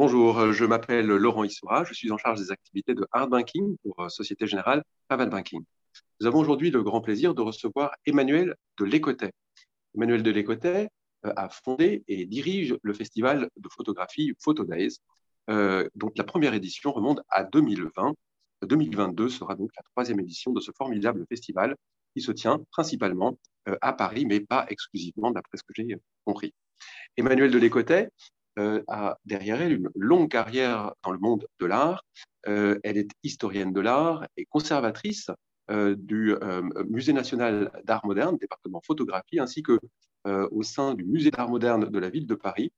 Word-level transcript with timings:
Bonjour, 0.00 0.52
je 0.52 0.64
m'appelle 0.64 1.06
Laurent 1.06 1.42
Issoura, 1.42 1.82
je 1.82 1.92
suis 1.92 2.12
en 2.12 2.18
charge 2.18 2.38
des 2.38 2.52
activités 2.52 2.94
de 2.94 3.04
hard 3.10 3.30
banking 3.30 3.76
pour 3.82 4.08
Société 4.12 4.46
Générale 4.46 4.84
Private 5.08 5.28
Banking. 5.28 5.64
Nous 6.20 6.26
avons 6.28 6.38
aujourd'hui 6.38 6.70
le 6.70 6.84
grand 6.84 7.00
plaisir 7.00 7.34
de 7.34 7.42
recevoir 7.42 7.90
Emmanuel 8.06 8.54
de 8.78 8.84
Lécotet. 8.84 9.32
Emmanuel 9.96 10.22
de 10.22 10.30
Lécotet 10.30 10.88
euh, 11.26 11.32
a 11.34 11.48
fondé 11.48 12.04
et 12.06 12.26
dirige 12.26 12.76
le 12.80 12.94
festival 12.94 13.50
de 13.56 13.68
photographie 13.68 14.34
Photo 14.38 14.62
Days, 14.62 14.98
euh, 15.50 15.88
dont 15.96 16.12
la 16.14 16.22
première 16.22 16.54
édition 16.54 16.92
remonte 16.92 17.20
à 17.28 17.42
2020. 17.42 18.14
2022 18.62 19.28
sera 19.28 19.56
donc 19.56 19.72
la 19.76 19.82
troisième 19.90 20.20
édition 20.20 20.52
de 20.52 20.60
ce 20.60 20.70
formidable 20.78 21.26
festival 21.28 21.74
qui 22.14 22.22
se 22.22 22.30
tient 22.30 22.60
principalement 22.70 23.36
euh, 23.68 23.74
à 23.80 23.92
Paris, 23.92 24.26
mais 24.26 24.38
pas 24.38 24.64
exclusivement, 24.68 25.32
d'après 25.32 25.56
ce 25.56 25.64
que 25.64 25.72
j'ai 25.74 25.96
compris. 26.24 26.54
Emmanuel 27.16 27.50
de 27.50 27.58
Lécotet 27.58 28.10
a 28.88 29.18
derrière 29.24 29.62
elle 29.62 29.72
une 29.72 29.90
longue 29.94 30.30
carrière 30.30 30.92
dans 31.04 31.12
le 31.12 31.18
monde 31.18 31.46
de 31.60 31.66
l'art. 31.66 32.04
elle 32.44 32.96
est 32.96 33.10
historienne 33.22 33.72
de 33.72 33.80
l'art 33.80 34.26
et 34.36 34.46
conservatrice 34.46 35.30
du 35.70 36.34
Musée 36.88 37.12
national 37.12 37.70
d'art 37.84 38.04
moderne, 38.04 38.36
département 38.38 38.80
photographie, 38.84 39.38
ainsi 39.38 39.62
que 39.62 39.78
euh, 40.26 40.48
au 40.50 40.62
sein 40.62 40.94
du 40.94 41.04
Musée 41.04 41.30
d'art 41.30 41.48
moderne 41.48 41.88
de 41.88 41.98
la 41.98 42.10
ville 42.10 42.26
de 42.26 42.34
Paris 42.34 42.72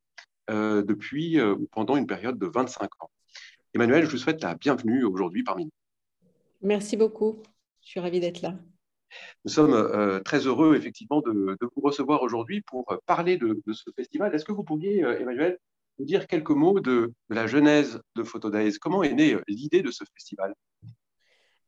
euh, 0.50 0.82
depuis 0.82 1.40
euh, 1.40 1.56
pendant 1.72 1.96
une 1.96 2.06
période 2.06 2.38
de 2.38 2.46
25 2.46 2.90
ans. 3.02 3.10
Emmanuel, 3.74 4.04
je 4.04 4.10
vous 4.10 4.18
souhaite 4.18 4.42
la 4.42 4.54
bienvenue 4.54 5.04
aujourd'hui 5.04 5.42
parmi 5.42 5.64
nous. 5.64 5.70
Merci 6.60 6.96
beaucoup. 6.96 7.42
Je 7.82 7.88
suis 7.88 8.00
ravie 8.00 8.20
d'être 8.20 8.42
là. 8.42 8.54
Nous 9.44 9.50
sommes 9.50 10.22
très 10.22 10.46
heureux, 10.46 10.76
effectivement, 10.76 11.20
de, 11.20 11.56
vous 11.60 11.82
recevoir 11.82 12.22
aujourd'hui 12.22 12.60
pour 12.60 12.86
parler 13.06 13.38
de, 13.38 13.60
ce 13.72 13.90
festival. 13.96 14.32
Est-ce 14.32 14.44
que 14.44 14.52
vous 14.52 14.62
pourriez, 14.62 15.00
Emmanuel, 15.00 15.58
dire 16.04 16.26
quelques 16.26 16.50
mots 16.50 16.80
de, 16.80 17.12
la 17.28 17.46
genèse 17.46 18.00
de 18.16 18.22
Photodays 18.22 18.78
Comment 18.80 19.02
est 19.02 19.12
née 19.12 19.36
l'idée 19.48 19.82
de 19.82 19.90
ce 19.90 20.04
festival? 20.14 20.54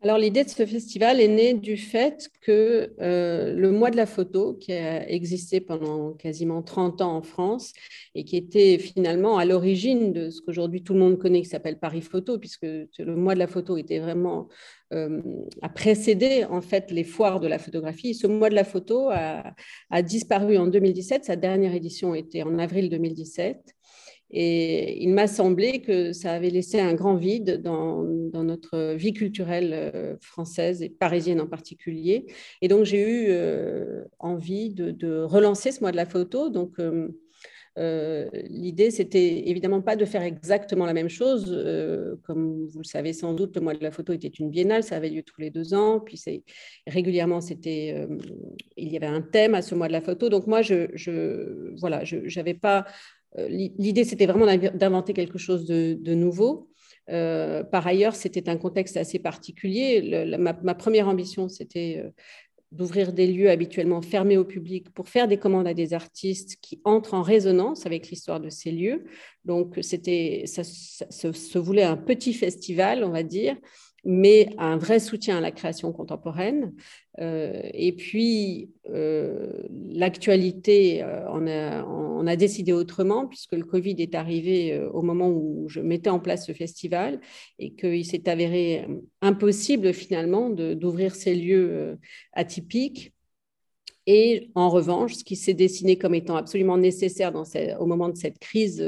Alors 0.05 0.19
l'idée 0.19 0.43
de 0.43 0.49
ce 0.49 0.67
festival 0.67 1.21
est 1.21 1.29
née 1.29 1.55
du 1.55 1.77
fait 1.77 2.29
que 2.41 2.93
euh, 3.01 3.55
le 3.55 3.71
mois 3.71 3.93
de 3.93 3.97
la 3.97 4.07
photo, 4.07 4.55
qui 4.55 4.73
a 4.73 5.09
existé 5.09 5.61
pendant 5.61 6.13
quasiment 6.15 6.61
30 6.61 7.01
ans 7.03 7.17
en 7.17 7.23
France 7.23 7.73
et 8.17 8.25
qui 8.25 8.37
était 8.37 8.79
finalement 8.79 9.39
à 9.39 9.45
l'origine 9.45 10.13
de 10.13 10.29
ce 10.31 10.41
qu'aujourd'hui 10.41 10.83
tout 10.83 10.95
le 10.95 10.99
monde 10.99 11.19
connaît, 11.19 11.41
qui 11.41 11.49
s'appelle 11.49 11.79
Paris 11.79 12.01
Photo, 12.01 12.37
puisque 12.37 12.65
le 12.65 13.15
mois 13.15 13.35
de 13.35 13.39
la 13.39 13.47
photo 13.47 13.77
était 13.77 14.01
vraiment 14.01 14.49
euh, 14.93 15.23
a 15.63 15.69
précédé 15.69 16.45
en 16.51 16.63
fait 16.63 16.91
les 16.91 17.05
foires 17.05 17.39
de 17.39 17.47
la 17.47 17.61
photographie. 17.61 18.13
Ce 18.17 18.27
mois 18.27 18.51
de 18.51 18.57
la 18.57 18.65
photo 18.65 19.09
a, 19.11 19.55
a 19.91 20.03
disparu 20.03 20.59
en 20.59 20.67
2017. 20.67 21.27
Sa 21.27 21.37
dernière 21.37 21.75
édition 21.75 22.13
était 22.13 22.43
en 22.43 22.59
avril 22.59 22.91
2017. 22.91 23.73
Et 24.33 25.03
il 25.03 25.11
m'a 25.11 25.27
semblé 25.27 25.83
que 25.83 26.13
ça 26.13 26.33
avait 26.33 26.49
laissé 26.49 26.81
un 26.81 26.95
grand 26.95 27.17
vide 27.17 27.61
dans, 27.63 28.03
notre 28.03 28.95
vie 28.95 29.13
culturelle 29.13 29.73
euh, 29.75 30.17
française 30.21 30.83
et 30.83 30.89
parisienne 30.89 31.41
en 31.41 31.47
particulier. 31.47 32.27
Et 32.63 32.69
donc, 32.69 32.85
j'ai 32.85 33.03
eu 33.03 33.27
euh, 33.29 34.05
envie 34.19 34.71
de, 34.71 35.23
relancer 35.23 35.71
ce 35.71 35.81
mois 35.81 35.93
de 35.93 35.97
la 35.97 36.07
photo. 36.07 36.49
Donc, 36.49 36.79
euh, 37.79 38.29
l'idée, 38.49 38.91
c'était 38.91 39.49
évidemment 39.51 39.83
pas 39.83 39.97
de 39.97 40.05
faire 40.07 40.23
exactement 40.23 40.87
la 40.87 40.95
même 40.95 41.11
chose. 41.11 41.45
comme 42.23 42.67
vous 42.67 42.79
le 42.79 42.85
savez 42.85 43.13
sans 43.13 43.35
doute, 43.35 43.55
le 43.55 43.61
mois 43.61 43.75
de 43.75 43.83
la 43.83 43.91
photo 43.91 44.15
était 44.15 44.29
une 44.29 44.49
biennale, 44.49 44.83
ça 44.83 44.97
avait 44.97 45.11
lieu 45.11 45.23
tous 45.23 45.41
les 45.43 45.51
deux 45.51 45.75
ans. 45.75 46.01
Puis 46.01 46.19
régulièrement, 46.87 47.43
c'était, 47.43 48.09
il 48.79 48.91
y 48.91 48.97
avait 48.97 49.07
un 49.07 49.23
thème 49.23 49.55
à 49.55 49.61
ce 49.61 49.75
mois 49.75 49.89
de 49.89 49.93
la 49.93 50.01
photo. 50.01 50.31
Donc 50.31 50.47
moi, 50.47 50.63
voilà, 51.77 52.05
je 52.05 52.39
n'avais 52.39 52.55
pas 52.55 52.87
l'idée, 53.39 54.05
c'était 54.05 54.27
vraiment 54.27 54.47
d'inventer 54.47 55.13
quelque 55.13 55.39
chose 55.39 55.65
de, 55.65 56.15
nouveau. 56.15 56.69
Euh, 57.11 57.65
par 57.65 57.87
ailleurs, 57.87 58.15
c'était 58.15 58.49
un 58.49 58.57
contexte 58.57 58.97
assez 58.97 59.19
particulier. 59.19 60.37
ma, 60.39 60.75
première 60.75 61.09
ambition, 61.09 61.49
c'était 61.49 62.03
euh, 62.05 62.11
d'ouvrir 62.71 63.13
des 63.13 63.27
lieux 63.27 63.51
habituellement 63.51 64.01
fermés 64.03 64.37
au 64.37 64.45
public 64.45 64.91
pour 64.91 65.09
faire 65.09 65.29
des 65.29 65.37
commandes 65.37 65.67
à 65.67 65.75
des 65.75 65.95
artistes 65.95 66.57
qui 66.61 66.81
entrent 66.85 67.15
en 67.15 67.23
résonance 67.23 67.87
avec 67.87 68.09
l'histoire 68.09 68.41
de 68.41 68.51
ces 68.51 68.71
lieux. 68.71 69.05
Donc, 69.45 69.79
c'était, 69.83 70.45
ça, 70.47 70.63
se 70.63 71.59
voulait 71.59 71.83
un 71.83 71.97
petit 71.97 72.35
festival, 72.35 73.05
on 73.05 73.11
va 73.11 73.23
dire, 73.23 73.57
mais 74.05 74.49
un 74.59 74.77
vrai 74.77 74.99
soutien 74.99 75.39
à 75.39 75.41
la 75.41 75.53
création 75.53 75.93
contemporaine. 75.93 76.73
Euh, 77.21 77.61
et 77.73 77.93
puis, 77.93 78.71
euh, 78.91 79.63
l'actualité, 79.71 81.03
euh, 81.03 81.29
on, 81.31 81.47
a, 81.47 81.85
on, 81.85 82.27
a, 82.27 82.35
décidé 82.35 82.73
autrement, 82.73 83.29
puisque 83.29 83.53
le 83.53 83.65
Covid 83.65 83.97
est 83.99 84.15
arrivé 84.15 84.81
au 84.93 85.03
moment 85.03 85.29
où 85.29 85.69
je 85.69 85.81
mettais 85.81 86.11
en 86.11 86.19
place 86.19 86.47
ce 86.47 86.53
festival, 86.53 87.21
et 87.59 87.75
qu'il 87.75 88.05
s'est 88.05 88.29
avéré 88.29 88.87
impossible 89.21 89.93
finalement 89.93 90.51
d'ouvrir 90.51 91.15
ces 91.15 91.35
lieux 91.35 91.99
atypiques. 92.33 93.13
Et 94.09 94.51
en 94.57 94.69
revanche, 94.69 95.15
ce 95.15 95.23
qui 95.23 95.37
s'est 95.37 95.55
dessiné 95.55 95.97
comme 95.97 96.17
étant 96.17 96.35
absolument 96.35 96.77
nécessaire 96.77 97.31
dans 97.31 97.45
au 97.79 97.87
moment 97.87 98.09
de 98.09 98.17
cette 98.17 98.41
crise 98.41 98.85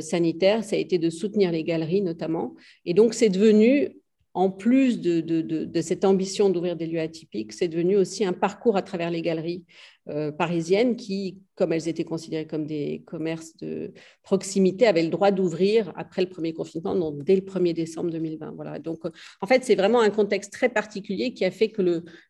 sanitaire, 0.00 0.64
ça 0.64 0.76
a 0.76 0.78
été 0.78 0.96
de 0.96 1.10
soutenir 1.10 1.52
les 1.52 1.64
galeries 1.64 2.00
notamment. 2.00 2.54
Et 2.86 2.94
donc, 2.94 3.12
c'est 3.12 3.28
devenu 3.28 3.90
en 4.38 4.50
plus 4.50 5.00
de, 5.00 5.80
cette 5.82 6.04
ambition 6.04 6.48
d'ouvrir 6.48 6.76
des 6.76 6.86
lieux 6.86 7.00
atypiques, 7.00 7.52
c'est 7.52 7.66
devenu 7.66 7.96
aussi 7.96 8.24
un 8.24 8.32
parcours 8.32 8.76
à 8.76 8.82
travers 8.82 9.10
les 9.10 9.20
galeries 9.20 9.64
euh, 10.08 10.30
parisiennes 10.30 10.94
qui, 10.94 11.38
comme 11.56 11.72
elles 11.72 11.88
étaient 11.88 12.04
considérées 12.04 12.46
comme 12.46 12.64
des 12.64 13.02
commerces 13.04 13.56
de 13.56 13.92
proximité, 14.22 14.86
avaient 14.86 15.02
le 15.02 15.08
droit 15.08 15.32
d'ouvrir 15.32 15.92
après 15.96 16.22
le 16.22 16.28
premier 16.28 16.52
confinement, 16.52 16.94
donc 16.94 17.24
dès 17.24 17.34
le 17.34 17.40
1er 17.40 17.72
décembre 17.72 18.10
2020. 18.10 18.52
Voilà. 18.54 18.78
Donc, 18.78 19.00
en 19.40 19.46
fait, 19.48 19.64
c'est 19.64 19.74
vraiment 19.74 20.00
un 20.00 20.10
contexte 20.10 20.52
très 20.52 20.68
particulier 20.68 21.34
qui 21.34 21.44
a 21.44 21.50
fait 21.50 21.70
que 21.70 21.82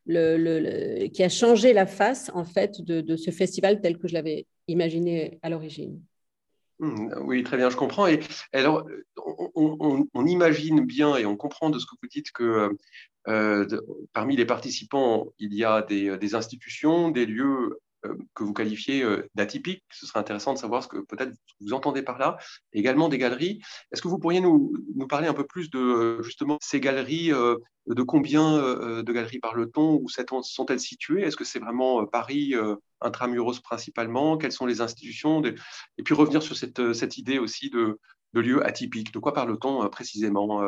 le, 0.07 1.07
qui 1.09 1.21
a 1.21 1.29
changé 1.29 1.73
la 1.73 1.85
face 1.85 2.31
en 2.33 2.43
fait 2.43 2.81
de 2.81 3.15
ce 3.17 3.29
festival 3.29 3.81
tel 3.81 3.99
que 3.99 4.07
je 4.07 4.15
l'avais 4.15 4.47
imaginé 4.67 5.37
à 5.43 5.51
l'origine. 5.51 6.01
Mmh, 6.79 7.13
oui, 7.25 7.43
très 7.43 7.57
bien, 7.57 7.69
je 7.69 7.75
comprends. 7.75 8.07
Et 8.07 8.21
alors, 8.53 8.87
on, 9.55 10.25
imagine 10.25 10.85
bien 10.85 11.17
et 11.17 11.25
on 11.25 11.35
comprend 11.35 11.69
de 11.69 11.77
ce 11.77 11.85
que 11.85 11.95
vous 12.01 12.07
dites 12.07 12.31
que 12.31 12.71
euh, 13.27 13.81
parmi 14.13 14.37
les 14.37 14.45
participants, 14.45 15.27
il 15.39 15.53
y 15.53 15.65
a 15.65 15.81
des, 15.81 16.17
des 16.17 16.35
institutions, 16.35 17.11
des 17.11 17.25
lieux 17.25 17.45
euh, 17.45 17.79
que 18.33 18.43
vous 18.43 18.53
qualifiez 18.53 19.03
euh, 19.03 19.27
d'atypiques. 19.35 19.83
Ce 19.91 20.05
serait 20.05 20.19
intéressant 20.19 20.53
de 20.53 20.57
savoir 20.57 20.83
ce 20.83 20.87
que 20.87 20.97
peut-être 20.97 21.33
vous 21.61 21.73
entendez 21.73 22.01
par 22.01 22.17
là. 22.17 22.37
Également 22.73 23.09
des 23.09 23.17
galeries. 23.17 23.61
Est-ce 23.91 24.01
que 24.01 24.07
vous 24.07 24.19
pourriez 24.19 24.41
nous, 24.41 24.73
parler 25.07 25.27
un 25.27 25.33
peu 25.33 25.45
plus 25.45 25.69
de 25.69 26.21
justement 26.21 26.57
ces 26.61 26.79
galeries 26.79 27.29
De 27.29 28.03
combien 28.03 28.57
de 28.57 29.11
galeries 29.11 29.39
parle-t-on? 29.39 29.99
Où 30.01 30.07
sont-elles 30.09 30.79
situées? 30.79 31.23
Est-ce 31.23 31.35
que 31.35 31.43
c'est 31.43 31.59
vraiment 31.59 32.05
Paris 32.05 32.53
intramuros 33.01 33.59
principalement? 33.59 34.37
Quelles 34.37 34.51
sont 34.51 34.65
les 34.65 34.81
institutions? 34.81 35.41
Et 35.43 36.03
puis 36.03 36.13
revenir 36.13 36.43
sur 36.43 36.55
cette, 36.55 36.93
cette 36.93 37.17
idée 37.17 37.39
aussi 37.39 37.69
de, 37.69 37.99
de 38.33 38.39
lieux 38.39 38.65
atypiques. 38.65 39.13
De 39.13 39.19
quoi 39.19 39.33
parle-t-on 39.33 39.89
précisément 39.89 40.63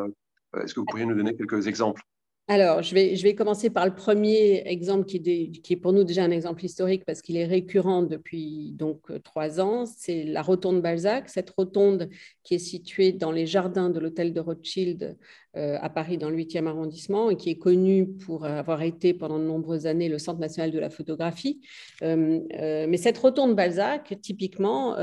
Est-ce 0.57 0.73
que 0.73 0.79
vous 0.79 0.85
pourriez 0.85 1.05
nous 1.05 1.15
donner 1.15 1.35
quelques 1.35 1.67
exemples? 1.67 2.01
Alors, 2.47 2.81
je 2.81 2.93
vais, 2.93 3.15
je 3.15 3.23
vais 3.23 3.33
commencer 3.33 3.69
par 3.69 3.85
le 3.85 3.93
premier 3.93 4.63
exemple 4.65 5.05
qui 5.05 5.17
est, 5.17 5.51
qui 5.61 5.73
est 5.73 5.77
pour 5.77 5.93
nous 5.93 6.03
déjà 6.03 6.23
un 6.23 6.31
exemple 6.31 6.65
historique 6.65 7.05
parce 7.05 7.21
qu'il 7.21 7.37
est 7.37 7.45
récurrent 7.45 8.01
depuis 8.01 8.73
donc 8.73 9.09
euh, 9.09 9.19
trois 9.19 9.61
ans. 9.61 9.85
C'est 9.85 10.23
la 10.23 10.41
rotonde 10.41 10.81
Balzac. 10.81 11.29
Cette 11.29 11.49
rotonde 11.51 12.09
qui 12.43 12.55
est 12.55 12.59
située 12.59 13.13
dans 13.13 13.31
les 13.31 13.45
jardins 13.45 13.89
de 13.89 13.99
l'hôtel 13.99 14.33
de 14.33 14.41
Rothschild 14.41 15.17
euh, 15.55 15.77
à 15.81 15.89
Paris 15.89 16.17
dans 16.17 16.29
le 16.29 16.37
8e 16.37 16.65
arrondissement 16.65 17.29
et 17.29 17.37
qui 17.37 17.49
est 17.51 17.57
connu 17.57 18.07
pour 18.07 18.45
avoir 18.45 18.81
été 18.81 19.13
pendant 19.13 19.37
de 19.37 19.43
nombreuses 19.43 19.85
années 19.85 20.09
le 20.09 20.17
Centre 20.17 20.39
national 20.39 20.71
de 20.71 20.79
la 20.79 20.89
photographie. 20.89 21.61
Euh, 22.01 22.39
mais 22.51 22.97
cette 22.97 23.17
rotonde 23.17 23.55
Balzac, 23.55 24.17
typiquement, 24.21 24.95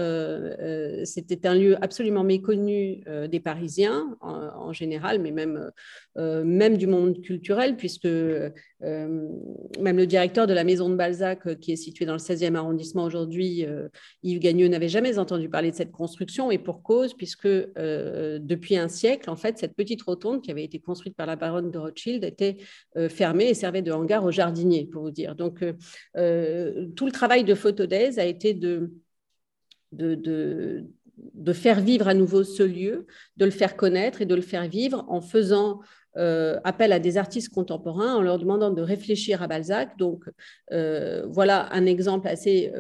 c'était 1.05 1.47
un 1.47 1.55
lieu 1.55 1.77
absolument 1.83 2.25
méconnu 2.25 3.03
des 3.31 3.41
Parisiens 3.41 4.17
en, 4.21 4.73
général, 4.73 5.21
mais 5.21 5.33
même, 5.33 5.71
même 6.17 6.79
du 6.79 6.87
monde 6.87 7.21
puisque 7.77 8.05
même 8.81 9.97
le 9.97 10.07
directeur 10.07 10.47
de 10.47 10.55
la 10.55 10.65
maison 10.65 10.89
de 10.89 10.95
Balzac, 10.95 11.59
qui 11.59 11.73
est 11.73 11.77
située 11.77 12.07
dans 12.07 12.13
le 12.13 12.19
16e 12.19 12.55
arrondissement 12.55 13.05
aujourd'hui, 13.05 13.67
Yves 14.23 14.39
Gagneux, 14.39 14.69
n'avait 14.69 14.89
jamais 14.89 15.19
entendu 15.19 15.49
parler 15.49 15.71
de 15.71 15.77
cette 15.77 15.91
construction, 15.91 16.51
et 16.51 16.59
pour 16.59 16.83
cause, 16.83 17.15
puisque 17.15 17.49
depuis 17.49 18.77
un 18.77 18.89
siècle, 18.89 19.31
en 19.31 19.37
fait, 19.37 19.59
cette 19.59 19.75
petite 19.75 20.03
rotonde 20.03 20.43
qui 20.43 20.51
avait 20.51 20.65
été 20.65 20.79
construite 20.79 21.17
par 21.17 21.27
la 21.27 21.37
baronne 21.37 21.71
de 21.71 21.79
Rothschild 21.79 22.25
était 22.25 22.59
euh, 22.97 23.09
fermée 23.09 23.49
et 23.49 23.55
servait 23.55 23.83
de 23.83 23.93
hangar 23.93 24.25
aux 24.25 24.31
jardiniers, 24.31 24.87
pour 24.87 25.03
vous 25.03 25.11
dire. 25.11 25.35
Donc, 25.35 25.63
euh, 25.63 25.73
euh, 26.17 26.87
tout 26.97 27.07
le 27.07 27.13
travail 27.13 27.45
de 27.45 27.55
Photodays 27.55 28.19
a 28.19 28.25
été 28.25 28.55
de, 28.55 28.93
de, 29.93 30.15
de, 30.15 31.53
faire 31.53 31.81
vivre 31.81 32.09
à 32.09 32.15
nouveau 32.15 32.45
ce 32.45 32.63
lieu, 32.63 33.07
de 33.37 33.45
le 33.45 33.51
faire 33.51 33.77
connaître 33.77 34.23
et 34.23 34.27
de 34.27 34.35
le 34.35 34.43
faire 34.43 34.69
vivre 34.69 35.05
en 35.09 35.21
faisant 35.21 35.81
appel 36.65 36.93
à 36.93 36.99
des 36.99 37.17
artistes 37.17 37.53
contemporains 37.53 38.15
en 38.15 38.23
leur 38.23 38.39
demandant 38.39 38.71
de 38.71 38.83
réfléchir 38.83 39.43
à 39.43 39.47
Balzac. 39.47 39.97
Donc, 39.99 40.25
voilà 40.71 41.73
un 41.73 41.87
exemple 41.87 42.29
assez 42.29 42.73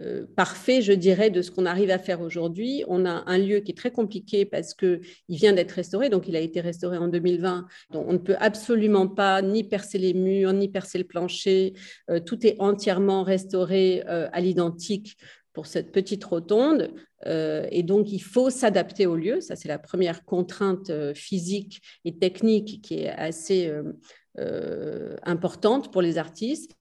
euh, 0.00 0.26
parfait, 0.34 0.82
je 0.82 0.92
dirais, 0.92 1.30
de 1.30 1.40
ce 1.40 1.52
qu'on 1.52 1.66
arrive 1.66 1.90
à 1.90 1.98
faire 1.98 2.20
aujourd'hui. 2.20 2.82
On 2.88 3.06
a 3.06 3.22
un 3.26 3.38
lieu 3.38 3.60
qui 3.60 3.70
est 3.70 3.76
très 3.76 3.92
compliqué 3.92 4.44
parce 4.44 4.74
qu'il 4.74 5.00
vient 5.28 5.52
d'être 5.52 5.70
restauré, 5.70 6.10
donc 6.10 6.26
il 6.26 6.34
a 6.34 6.40
été 6.40 6.60
restauré 6.60 6.98
en 6.98 7.06
2020. 7.06 7.66
Donc 7.92 8.04
on 8.08 8.14
ne 8.14 8.18
peut 8.18 8.34
absolument 8.40 9.06
pas 9.06 9.40
ni 9.40 9.62
percer 9.62 9.98
les 9.98 10.12
murs, 10.12 10.52
ni 10.52 10.68
percer 10.68 10.98
le 10.98 11.04
plancher. 11.04 11.74
Euh, 12.10 12.18
tout 12.18 12.44
est 12.44 12.56
entièrement 12.58 13.22
restauré 13.22 14.02
euh, 14.08 14.28
à 14.32 14.40
l'identique 14.40 15.16
pour 15.54 15.66
cette 15.66 15.90
petite 15.92 16.24
rotonde. 16.24 16.92
et 17.26 17.82
donc, 17.82 18.12
il 18.12 18.18
faut 18.18 18.50
s'adapter 18.50 19.06
au 19.06 19.16
lieu. 19.16 19.40
Ça, 19.40 19.56
c'est 19.56 19.68
la 19.68 19.78
première 19.78 20.24
contrainte 20.24 20.92
physique 21.14 21.80
et 22.04 22.18
technique 22.18 22.82
qui 22.82 22.98
est 22.98 23.08
assez 23.08 23.72
importante 25.24 25.90
pour 25.90 26.02
les 26.02 26.18
artistes. 26.18 26.76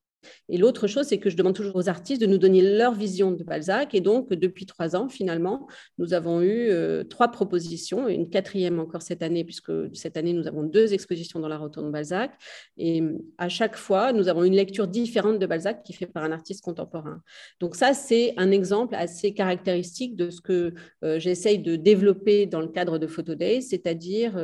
Et 0.49 0.57
l'autre 0.57 0.87
chose, 0.87 1.07
c'est 1.07 1.17
que 1.17 1.29
je 1.29 1.37
demande 1.37 1.55
toujours 1.55 1.75
aux 1.75 1.89
artistes 1.89 2.21
de 2.21 2.27
nous 2.27 2.37
donner 2.37 2.61
leur 2.61 2.93
vision 2.93 3.31
de 3.31 3.43
Balzac. 3.43 3.93
Et 3.95 4.01
donc, 4.01 4.31
depuis 4.33 4.65
trois 4.65 4.95
ans, 4.95 5.09
finalement, 5.09 5.67
nous 5.97 6.13
avons 6.13 6.41
eu 6.41 6.69
euh, 6.69 7.03
trois 7.03 7.29
propositions, 7.29 8.07
une 8.07 8.29
quatrième 8.29 8.79
encore 8.79 9.01
cette 9.01 9.23
année, 9.23 9.43
puisque 9.43 9.71
cette 9.93 10.17
année, 10.17 10.33
nous 10.33 10.47
avons 10.47 10.63
deux 10.63 10.93
expositions 10.93 11.39
dans 11.39 11.47
la 11.47 11.57
Rotonde 11.57 11.91
Balzac. 11.91 12.31
Et 12.77 13.03
à 13.37 13.49
chaque 13.49 13.75
fois, 13.75 14.13
nous 14.13 14.27
avons 14.27 14.43
une 14.43 14.55
lecture 14.55 14.87
différente 14.87 15.39
de 15.39 15.45
Balzac 15.45 15.83
qui 15.83 15.93
est 15.93 15.95
faite 15.95 16.13
par 16.13 16.23
un 16.23 16.31
artiste 16.31 16.63
contemporain. 16.63 17.21
Donc 17.59 17.75
ça, 17.75 17.93
c'est 17.93 18.33
un 18.37 18.51
exemple 18.51 18.95
assez 18.95 19.33
caractéristique 19.33 20.15
de 20.15 20.29
ce 20.29 20.41
que 20.41 20.73
euh, 21.03 21.19
j'essaye 21.19 21.59
de 21.59 21.75
développer 21.75 22.45
dans 22.45 22.61
le 22.61 22.67
cadre 22.67 22.97
de 22.97 23.07
Photo 23.07 23.35
Days, 23.35 23.61
c'est-à-dire 23.61 24.37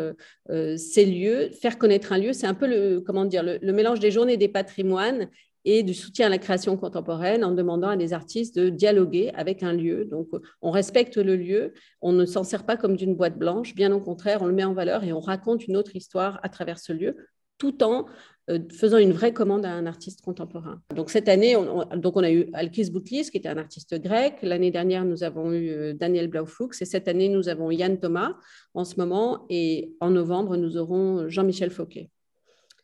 euh, 0.49 0.77
ces 0.77 1.05
lieux, 1.05 1.49
faire 1.51 1.77
connaître 1.77 2.13
un 2.13 2.17
lieu. 2.17 2.33
C'est 2.33 2.47
un 2.47 2.53
peu 2.53 2.67
le, 2.67 3.01
comment 3.01 3.25
dire, 3.25 3.43
le 3.43 3.73
mélange 3.73 3.99
des 3.99 4.11
journées 4.11 4.37
des 4.37 4.47
patrimoines 4.47 5.29
et 5.65 5.83
du 5.83 5.93
soutien 5.93 6.27
à 6.27 6.29
la 6.29 6.37
création 6.37 6.77
contemporaine 6.77 7.43
en 7.43 7.51
demandant 7.51 7.89
à 7.89 7.97
des 7.97 8.13
artistes 8.13 8.57
de 8.57 8.69
dialoguer 8.69 9.31
avec 9.35 9.63
un 9.63 9.73
lieu. 9.73 10.05
Donc, 10.05 10.29
on 10.61 10.71
respecte 10.71 11.17
le 11.17 11.35
lieu, 11.35 11.73
on 12.01 12.11
ne 12.11 12.25
s'en 12.25 12.43
sert 12.43 12.65
pas 12.65 12.77
comme 12.77 12.95
d'une 12.95 13.15
boîte 13.15 13.37
blanche, 13.37 13.75
bien 13.75 13.91
au 13.91 13.99
contraire, 13.99 14.41
on 14.41 14.45
le 14.45 14.53
met 14.53 14.63
en 14.63 14.73
valeur 14.73 15.03
et 15.03 15.13
on 15.13 15.19
raconte 15.19 15.67
une 15.67 15.77
autre 15.77 15.95
histoire 15.95 16.39
à 16.43 16.49
travers 16.49 16.79
ce 16.79 16.93
lieu, 16.93 17.15
tout 17.57 17.83
en 17.83 18.05
euh, 18.49 18.59
faisant 18.71 18.97
une 18.97 19.11
vraie 19.11 19.33
commande 19.33 19.65
à 19.65 19.71
un 19.71 19.85
artiste 19.85 20.21
contemporain. 20.21 20.81
Donc 20.95 21.11
cette 21.11 21.29
année, 21.29 21.55
on, 21.55 21.85
donc 21.97 22.15
on 22.15 22.23
a 22.23 22.31
eu 22.31 22.49
Alkis 22.53 22.89
Boutlis, 22.89 23.29
qui 23.29 23.37
était 23.37 23.49
un 23.49 23.57
artiste 23.57 24.01
grec. 24.01 24.37
L'année 24.41 24.71
dernière, 24.71 25.05
nous 25.05 25.23
avons 25.23 25.51
eu 25.51 25.69
euh, 25.69 25.93
Daniel 25.93 26.29
Blauflux. 26.29 26.69
Et 26.81 26.85
cette 26.85 27.07
année, 27.07 27.29
nous 27.29 27.47
avons 27.47 27.69
Yann 27.69 27.99
Thomas 27.99 28.33
en 28.73 28.85
ce 28.85 28.95
moment. 28.95 29.45
Et 29.49 29.93
en 29.99 30.09
novembre, 30.09 30.57
nous 30.57 30.77
aurons 30.77 31.29
Jean-Michel 31.29 31.69
Fauquet. 31.69 32.09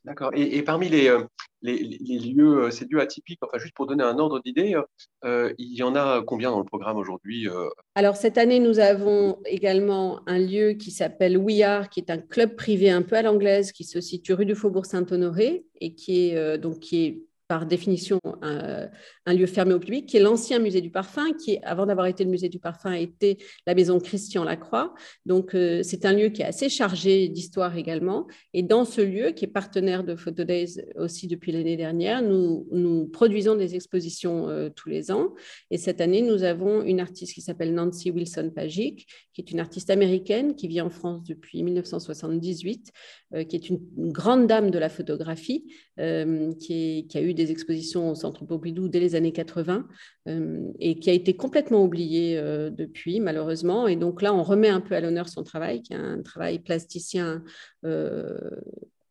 D'accord. 0.03 0.29
Et, 0.35 0.61
parmi 0.61 0.87
euh, 1.07 1.23
les, 1.73 2.19
lieux, 2.19 2.65
euh, 2.65 2.71
ces 2.71 2.85
lieux 2.85 3.01
atypiques, 3.01 3.39
enfin 3.41 3.57
juste 3.57 3.73
pour 3.73 3.87
donner 3.87 4.03
un 4.03 4.17
ordre 4.19 4.39
d'idée, 4.39 4.75
euh, 5.23 5.53
il 5.57 5.75
y 5.75 5.83
en 5.83 5.95
a 5.95 6.21
combien 6.25 6.51
dans 6.51 6.59
le 6.59 6.65
programme 6.65 6.97
aujourd'hui 6.97 7.47
Alors 7.95 8.15
cette 8.15 8.37
année, 8.37 8.59
nous 8.59 8.79
avons 8.79 9.39
également 9.45 10.21
un 10.27 10.39
lieu 10.39 10.73
qui 10.73 10.91
s'appelle 10.91 11.37
We 11.37 11.61
Are, 11.61 11.89
qui 11.89 11.99
est 11.99 12.09
un 12.09 12.17
club 12.17 12.55
privé 12.55 12.89
un 12.89 13.01
peu 13.01 13.15
à 13.15 13.21
l'anglaise, 13.21 13.71
qui 13.71 13.83
se 13.83 14.01
situe 14.01 14.33
rue 14.33 14.45
du 14.45 14.55
Faubourg 14.55 14.85
Saint-Honoré 14.85 15.65
et 15.81 15.95
qui 15.95 16.29
est 16.29 16.57
donc 16.57 16.79
qui 16.79 17.05
est 17.05 17.23
par 17.47 17.65
définition 17.65 18.19
un, 18.41 19.33
lieu 19.33 19.45
fermé 19.45 19.73
au 19.73 19.79
public, 19.79 20.07
qui 20.07 20.17
est 20.17 20.19
l'ancien 20.19 20.59
musée 20.59 20.81
du 20.81 20.89
parfum, 20.89 21.33
qui, 21.33 21.59
avant 21.63 21.85
d'avoir 21.85 22.07
été 22.07 22.23
le 22.23 22.29
musée 22.29 22.49
du 22.49 22.59
parfum, 22.59 22.93
été 22.93 23.37
la 23.67 23.75
maison 23.75 23.99
Christian 23.99 24.43
Lacroix. 24.43 24.93
Donc, 25.25 25.53
euh, 25.53 25.81
c'est 25.83 26.05
un 26.05 26.13
lieu 26.13 26.29
qui 26.29 26.41
est 26.41 26.45
assez 26.45 26.69
chargé 26.69 27.27
d'histoire 27.27 27.77
également. 27.77 28.27
Et 28.53 28.63
dans 28.63 28.85
ce 28.85 29.01
lieu, 29.01 29.31
qui 29.31 29.45
est 29.45 29.49
partenaire 29.49 30.03
de 30.03 30.15
Photo 30.15 30.43
Days 30.43 30.83
aussi 30.95 31.27
depuis 31.27 31.51
l'année 31.51 31.77
dernière, 31.77 32.21
nous, 32.21 32.67
nous, 32.71 33.07
produisons 33.07 33.55
des 33.55 33.75
expositions 33.75 34.49
euh, 34.49 34.69
tous 34.69 34.89
les 34.89 35.11
ans. 35.11 35.33
Et 35.69 35.77
cette 35.77 36.01
année, 36.01 36.21
nous 36.21 36.43
avons 36.43 36.81
une 36.81 36.99
artiste 36.99 37.33
qui 37.33 37.41
s'appelle 37.41 37.73
Nancy 37.73 38.11
Wilson 38.11 38.51
Pagic, 38.55 39.07
qui 39.33 39.41
est 39.41 39.51
une 39.51 39.59
artiste 39.59 39.89
américaine 39.89 40.55
qui 40.55 40.67
vit 40.67 40.81
en 40.81 40.89
France 40.89 41.23
depuis 41.23 41.61
1978, 41.61 42.91
euh, 43.33 43.43
qui 43.43 43.55
est 43.55 43.69
une, 43.69 43.79
grande 43.97 44.47
dame 44.47 44.71
de 44.71 44.79
la 44.79 44.89
photographie, 44.89 45.65
qui, 45.97 47.07
qui 47.07 47.17
a 47.17 47.21
eu 47.21 47.34
des 47.35 47.51
expositions 47.51 48.09
au 48.09 48.15
Centre 48.15 48.45
Pompidou 48.45 48.87
dès 48.87 48.99
les 48.99 49.15
années 49.15 49.31
80 49.31 49.87
euh, 50.27 50.59
et 50.79 50.99
qui 50.99 51.09
a 51.09 51.13
été 51.13 51.35
complètement 51.35 51.83
oubliée 51.83 52.37
euh, 52.37 52.69
depuis, 52.69 53.19
malheureusement. 53.19 53.87
Et 53.87 53.95
donc 53.95 54.21
là, 54.21 54.33
on 54.33 54.43
remet 54.43 54.69
un 54.69 54.81
peu 54.81 54.95
à 54.95 55.01
l'honneur 55.01 55.29
son 55.29 55.43
travail, 55.43 55.81
qui 55.81 55.93
est 55.93 55.97
un 55.97 56.21
travail 56.21 56.59
plasticien 56.59 57.43
euh, 57.85 58.39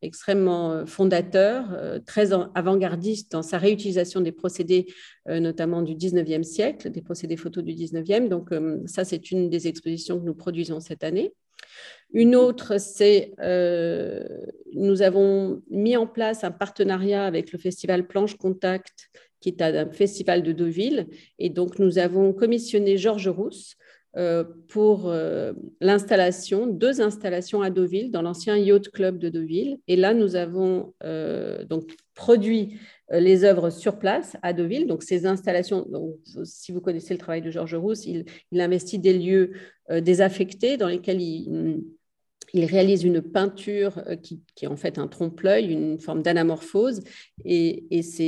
extrêmement 0.02 0.84
fondateur, 0.84 1.64
très 2.04 2.34
avant-gardiste 2.54 3.32
dans 3.32 3.40
sa 3.40 3.56
réutilisation 3.56 4.20
des 4.20 4.32
procédés, 4.32 4.84
notamment 5.26 5.80
du 5.80 5.94
19e 5.94 6.42
siècle, 6.42 6.90
des 6.90 7.00
procédés 7.00 7.38
photos 7.38 7.64
du 7.64 7.72
19e. 7.72 8.28
Donc 8.28 8.50
ça, 8.84 9.06
c'est 9.06 9.30
une 9.30 9.48
des 9.48 9.66
expositions 9.66 10.20
que 10.20 10.26
nous 10.26 10.34
produisons 10.34 10.78
cette 10.78 11.04
année. 11.04 11.32
Une 12.12 12.36
autre, 12.36 12.78
c'est 12.78 13.34
euh, 13.40 14.24
nous 14.72 15.02
avons 15.02 15.62
mis 15.68 15.96
en 15.96 16.06
place 16.06 16.44
un 16.44 16.52
partenariat 16.52 17.24
avec 17.26 17.52
le 17.52 17.58
festival 17.58 18.06
Planche 18.06 18.36
Contact, 18.36 19.10
qui 19.40 19.48
est 19.48 19.62
un 19.62 19.90
festival 19.90 20.42
de 20.42 20.52
Deauville. 20.52 21.08
Et 21.38 21.50
donc, 21.50 21.78
nous 21.78 21.98
avons 21.98 22.32
commissionné 22.32 22.96
Georges 22.96 23.28
Rousse 23.28 23.76
pour 24.68 25.08
euh, 25.08 25.52
l'installation, 25.80 26.66
deux 26.66 27.00
installations 27.00 27.62
à 27.62 27.70
Deauville, 27.70 28.10
dans 28.10 28.22
l'ancien 28.22 28.56
Yacht 28.56 28.90
Club 28.90 29.18
de 29.18 29.28
Deauville. 29.28 29.78
Et 29.88 29.96
là, 29.96 30.14
nous 30.14 30.36
avons 30.36 30.94
donc 31.68 31.96
produit 32.14 32.78
les 33.10 33.44
œuvres 33.44 33.70
sur 33.70 33.98
place 33.98 34.36
à 34.42 34.52
Deauville. 34.52 34.86
Donc, 34.86 35.02
ces 35.02 35.26
installations, 35.26 35.86
si 36.44 36.72
vous 36.72 36.80
connaissez 36.80 37.14
le 37.14 37.18
travail 37.18 37.42
de 37.42 37.50
Georges 37.50 37.74
Rousse, 37.74 38.06
il, 38.06 38.24
investit 38.60 38.98
des 38.98 39.18
lieux 39.18 39.52
désaffectés 39.90 40.76
dans 40.76 40.88
lesquels 40.88 41.20
il 42.54 42.66
réalise 42.66 43.02
une 43.02 43.20
peinture 43.20 43.98
euh, 44.06 44.14
qui, 44.14 44.40
est 44.62 44.68
en 44.68 44.76
fait 44.76 44.98
un 44.98 45.08
trompe-l'œil, 45.08 45.72
une 45.72 45.98
forme 45.98 46.22
d'anamorphose, 46.22 47.02
et, 47.44 47.84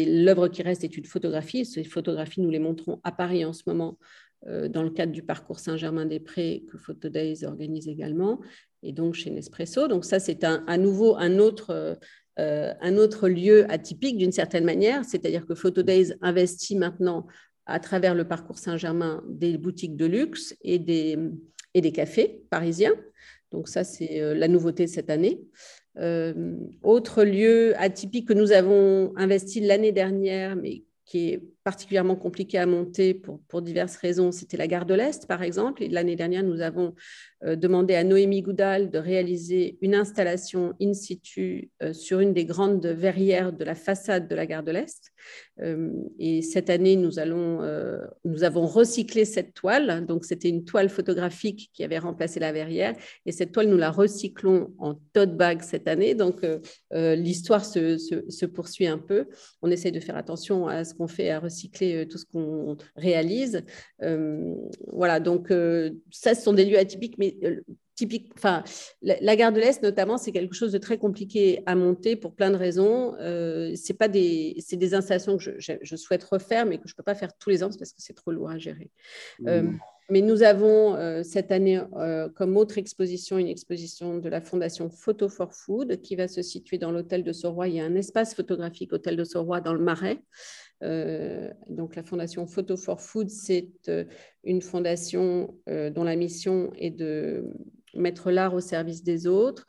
l'œuvre 0.06 0.48
qui 0.48 0.62
reste 0.62 0.82
est 0.82 0.96
une 0.96 1.04
photographie. 1.04 1.64
Ces 1.64 1.84
photographies, 1.84 2.40
nous 2.40 2.50
les 2.50 2.58
montrons 2.58 3.00
à 3.04 3.12
Paris 3.12 3.44
en 3.44 3.52
ce 3.52 3.62
moment 3.66 3.98
euh, 4.00 4.25
dans 4.44 4.82
le 4.82 4.90
cadre 4.90 5.12
du 5.12 5.22
parcours 5.22 5.58
Saint-Germain-des-Prés 5.58 6.64
que 6.70 6.78
Photo 6.78 7.08
Days 7.08 7.44
organise 7.44 7.88
également, 7.88 8.40
et 8.82 8.92
donc 8.92 9.14
chez 9.14 9.30
Nespresso. 9.30 9.88
Donc 9.88 10.04
ça, 10.04 10.18
c'est 10.18 10.44
à 10.44 10.78
nouveau 10.78 11.16
un 11.16 11.38
autre, 11.38 11.98
euh, 12.38 12.74
un 12.80 12.96
autre 12.96 13.28
lieu 13.28 13.70
atypique 13.70 14.18
d'une 14.18 14.32
certaine 14.32 14.64
manière, 14.64 15.04
c'est-à-dire 15.04 15.46
que 15.46 15.54
Photo 15.54 15.82
Days 15.82 16.14
investit 16.20 16.76
maintenant 16.76 17.26
à 17.66 17.80
travers 17.80 18.14
le 18.14 18.28
parcours 18.28 18.58
Saint-Germain 18.58 19.24
des 19.28 19.58
boutiques 19.58 19.96
de 19.96 20.06
luxe 20.06 20.54
et 20.62 20.78
des, 20.78 21.18
et 21.74 21.80
des 21.80 21.92
cafés 21.92 22.44
parisiens. 22.50 22.94
Donc 23.50 23.68
ça, 23.68 23.84
c'est 23.84 24.20
euh, 24.20 24.34
la 24.34 24.48
nouveauté 24.48 24.86
cette 24.86 25.10
année. 25.10 25.40
Euh, 25.98 26.56
autre 26.82 27.24
lieu 27.24 27.74
atypique 27.80 28.28
que 28.28 28.34
nous 28.34 28.52
avons 28.52 29.12
investi 29.16 29.60
l'année 29.60 29.92
dernière, 29.92 30.54
mais 30.54 30.84
qui 31.06 31.30
est 31.30 31.42
particulièrement 31.66 32.14
compliqué 32.14 32.58
à 32.58 32.66
monter 32.66 33.12
pour, 33.12 33.40
pour 33.48 33.60
diverses 33.60 33.96
raisons, 33.96 34.30
c'était 34.30 34.56
la 34.56 34.68
gare 34.68 34.86
de 34.86 34.94
l'Est, 34.94 35.26
par 35.26 35.42
exemple. 35.42 35.84
L'année 35.90 36.14
dernière, 36.14 36.44
nous 36.44 36.60
avons 36.60 36.94
euh, 37.42 37.56
demandé 37.56 37.96
à 37.96 38.04
Noémie 38.04 38.40
Goudal 38.40 38.88
de 38.88 38.98
réaliser 38.98 39.76
une 39.80 39.96
installation 39.96 40.74
in 40.80 40.94
situ 40.94 41.70
sur 41.92 42.20
une 42.20 42.32
des 42.32 42.44
grandes 42.44 42.86
verrières 42.86 43.52
de 43.52 43.64
la 43.64 43.74
façade 43.74 44.28
de 44.28 44.36
la 44.36 44.46
gare 44.46 44.62
de 44.62 44.70
l'Est. 44.70 45.12
Euh, 45.62 45.90
et 46.18 46.42
cette 46.42 46.70
année, 46.70 46.96
nous, 46.96 47.18
allons, 47.18 47.62
euh, 47.62 47.98
nous 48.24 48.44
avons 48.44 48.66
recyclé 48.66 49.24
cette 49.24 49.54
toile. 49.54 50.04
Donc, 50.06 50.24
c'était 50.24 50.48
une 50.48 50.64
toile 50.64 50.88
photographique 50.88 51.70
qui 51.72 51.84
avait 51.84 51.98
remplacé 51.98 52.40
la 52.40 52.52
verrière. 52.52 52.94
Et 53.24 53.32
cette 53.32 53.52
toile, 53.52 53.68
nous 53.68 53.76
la 53.76 53.90
recyclons 53.90 54.74
en 54.78 54.94
tote 55.12 55.36
bag 55.36 55.62
cette 55.62 55.88
année. 55.88 56.14
Donc, 56.14 56.44
euh, 56.44 57.14
l'histoire 57.16 57.64
se, 57.64 57.96
se, 57.96 58.46
poursuit 58.46 58.86
un 58.86 58.98
peu. 58.98 59.26
On 59.62 59.70
essaie 59.70 59.90
de 59.90 60.00
faire 60.00 60.16
attention 60.16 60.68
à 60.68 60.84
ce 60.84 60.94
qu'on 60.94 61.08
fait, 61.08 61.30
à 61.30 61.40
recycler 61.40 61.55
tout 62.08 62.18
ce 62.18 62.24
qu'on 62.24 62.76
réalise. 62.96 63.62
voilà, 64.92 65.20
donc 65.20 65.48
ça, 66.10 66.34
ce 66.34 66.42
sont 66.42 66.52
des 66.52 66.64
lieux 66.64 66.78
atypiques, 66.78 67.18
mais 67.18 67.36
typique, 67.96 68.30
enfin, 68.36 68.62
la, 69.02 69.36
gare 69.36 69.52
de 69.52 69.58
l'Est 69.58 69.82
notamment, 69.82 70.18
c'est 70.18 70.30
quelque 70.30 70.54
chose 70.54 70.70
de 70.70 70.78
très 70.78 70.98
compliqué 70.98 71.62
à 71.66 71.74
monter 71.74 72.14
pour 72.14 72.34
plein 72.34 72.50
de 72.50 72.56
raisons. 72.56 73.14
Euh, 73.18 73.72
c'est 73.74 73.94
pas 73.94 74.08
des, 74.08 74.54
c'est 74.60 74.76
des 74.76 74.94
installations 74.94 75.36
que 75.38 75.42
je, 75.42 75.72
je, 75.80 75.96
souhaite 75.96 76.22
refaire, 76.22 76.66
mais 76.66 76.78
que 76.78 76.86
je 76.86 76.94
peux 76.94 77.02
pas 77.02 77.14
faire 77.14 77.36
tous 77.36 77.50
les 77.50 77.64
ans 77.64 77.70
parce 77.70 77.92
que 77.92 77.98
c'est 77.98 78.14
trop 78.14 78.30
lourd 78.30 78.50
à 78.50 78.58
gérer. 78.58 78.90
Euh, 79.46 79.62
mmh. 79.62 79.78
mais 80.10 80.20
nous 80.20 80.42
avons 80.42 80.94
euh, 80.94 81.22
cette 81.22 81.50
année 81.50 81.80
euh, 81.96 82.28
comme 82.28 82.56
autre 82.58 82.76
exposition 82.76 83.38
une 83.38 83.48
exposition 83.48 84.18
de 84.18 84.28
la 84.28 84.42
fondation 84.42 84.90
Photo 84.90 85.28
for 85.30 85.54
Food 85.54 86.02
qui 86.02 86.16
va 86.16 86.28
se 86.28 86.42
situer 86.42 86.76
dans 86.76 86.92
l'hôtel 86.92 87.24
de 87.24 87.32
Soroy. 87.32 87.68
Il 87.68 87.74
y 87.76 87.80
a 87.80 87.84
un 87.84 87.94
espace 87.94 88.34
photographique 88.34 88.92
hôtel 88.92 89.16
de 89.16 89.24
Soroy 89.24 89.62
dans 89.62 89.72
le 89.72 89.82
Marais. 89.82 90.18
Donc 90.80 91.96
la 91.96 92.02
fondation 92.02 92.46
Photo 92.46 92.76
for 92.76 93.00
Food, 93.00 93.30
c'est 93.30 93.70
une 94.44 94.60
fondation 94.60 95.54
dont 95.66 96.04
la 96.04 96.16
mission 96.16 96.72
est 96.76 96.90
de 96.90 97.44
mettre 97.94 98.30
l'art 98.30 98.54
au 98.54 98.60
service 98.60 99.02
des 99.02 99.26
autres, 99.26 99.66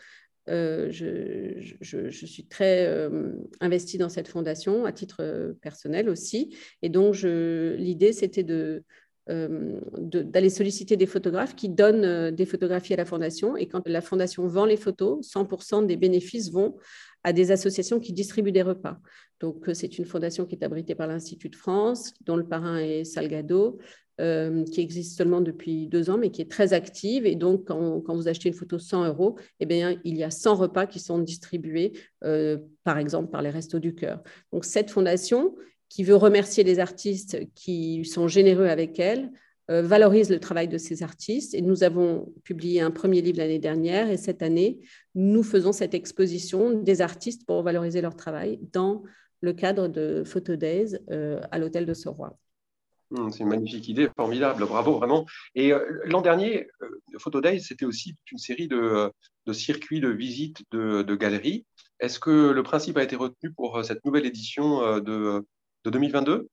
je, 0.48 2.10
suis 2.12 2.48
très 2.48 3.10
investie 3.60 3.98
dans 3.98 4.10
cette 4.10 4.28
fondation 4.28 4.86
à 4.86 4.92
titre 4.92 5.56
personnel 5.62 6.10
aussi. 6.10 6.56
Et 6.82 6.90
donc, 6.90 7.22
l'idée, 7.24 8.14
c'était 8.14 8.44
de, 8.44 8.84
d'aller 9.28 10.50
solliciter 10.50 10.96
des 10.96 11.06
photographes 11.06 11.56
qui 11.56 11.70
donnent 11.70 12.32
des 12.32 12.46
photographies 12.46 12.94
à 12.94 12.98
la 12.98 13.06
fondation. 13.06 13.58
Et 13.58 13.68
quand 13.68 13.88
la 13.88 14.02
fondation 14.02 14.48
vend 14.48 14.66
les 14.66 14.78
photos, 14.78 15.28
100% 15.28 15.86
des 15.86 15.98
bénéfices 15.98 16.52
vont 16.52 16.78
à 17.28 17.34
des 17.34 17.52
associations 17.52 18.00
qui 18.00 18.14
distribuent 18.14 18.54
des 18.54 18.62
repas. 18.62 18.98
Donc, 19.42 19.70
c'est 19.74 19.98
une 19.98 20.06
fondation 20.06 20.46
qui 20.46 20.56
est 20.56 20.64
abritée 20.64 20.96
par 20.96 21.08
l'Institut 21.08 21.50
de 21.50 21.58
France, 21.58 22.14
dont 22.26 22.38
le 22.38 22.48
parrain 22.48 22.78
est 22.78 23.04
Salgado, 23.04 23.80
euh, 24.22 24.64
qui 24.64 24.80
existe 24.80 25.18
seulement 25.18 25.42
depuis 25.42 25.88
deux 25.88 26.10
ans, 26.10 26.18
mais 26.18 26.32
qui 26.32 26.42
est 26.42 26.50
très 26.50 26.72
active. 26.72 27.26
Et 27.26 27.36
donc, 27.36 27.66
quand, 27.66 28.16
vous 28.16 28.30
achetez 28.30 28.48
une 28.48 28.56
photo 28.56 28.80
100 28.80 29.08
euros, 29.08 29.38
eh 29.60 29.66
bien, 29.66 30.00
il 30.06 30.16
y 30.16 30.24
a 30.24 30.32
100 30.32 30.56
repas 30.56 30.88
qui 30.88 31.02
sont 31.02 31.20
distribués, 31.20 31.92
euh, 32.24 32.60
par 32.86 32.98
exemple, 32.98 33.30
par 33.30 33.42
les 33.42 33.50
Restos 33.50 33.80
du 33.80 33.94
Cœur. 33.94 34.24
Donc, 34.54 34.64
cette 34.64 34.90
fondation, 34.90 35.54
qui 35.90 36.06
veut 36.06 36.16
remercier 36.16 36.64
les 36.64 36.80
artistes 36.80 37.40
qui 37.56 38.06
sont 38.06 38.30
généreux 38.30 38.68
avec 38.68 39.00
elle, 39.00 39.24
euh, 39.26 39.32
valorise 39.70 40.30
le 40.30 40.40
travail 40.40 40.68
de 40.68 40.78
ces 40.78 41.04
artistes. 41.04 41.54
Et 41.54 41.62
nous 41.62 41.84
avons 41.84 42.34
publié 42.44 42.82
un 42.82 42.92
premier 42.92 43.22
livre 43.22 43.40
l'année 43.40 43.60
dernière. 43.60 44.10
Et 44.10 44.18
cette 44.18 44.42
année, 44.42 44.80
nous 45.16 45.44
faisons 45.44 45.72
cette 45.72 45.94
exposition 45.94 46.72
des 46.72 47.02
artistes 47.02 47.46
pour 47.46 47.64
valoriser 47.64 48.02
leur 48.02 48.16
travail 48.16 48.60
dans 48.72 49.04
le 49.42 49.54
cadre 49.54 49.88
de 49.88 50.24
Photo 50.26 50.56
Days 50.56 50.98
à 51.52 51.60
l'hôtel 51.60 51.86
de 51.86 51.94
Soroy. 51.94 52.38
Mmh, 53.12 53.32
c'est 53.32 53.44
une 53.44 53.50
magnifique 53.50 53.88
idée, 53.88 54.10
formidable, 54.16 54.66
bravo 54.66 54.98
vraiment. 54.98 55.26
Et 55.56 55.72
euh, 55.72 56.02
l'an 56.06 56.22
dernier, 56.22 56.68
euh, 56.82 56.88
Photo 57.20 57.40
Days, 57.40 57.62
c'était 57.62 57.86
aussi 57.86 58.16
une 58.32 58.38
série 58.38 58.68
de, 58.68 59.12
circuits 59.54 60.02
de 60.02 60.10
visites 60.10 60.64
de, 60.72 61.16
galeries. 61.16 61.66
Est-ce 62.00 62.20
que 62.20 62.52
le 62.52 62.64
principe 62.64 62.98
a 62.98 63.04
été 63.04 63.16
retenu 63.16 63.54
pour 63.54 63.78
euh, 63.78 63.84
cette 63.84 64.04
nouvelle 64.04 64.26
édition 64.26 65.00
de 65.00 65.46
2022 65.86 66.50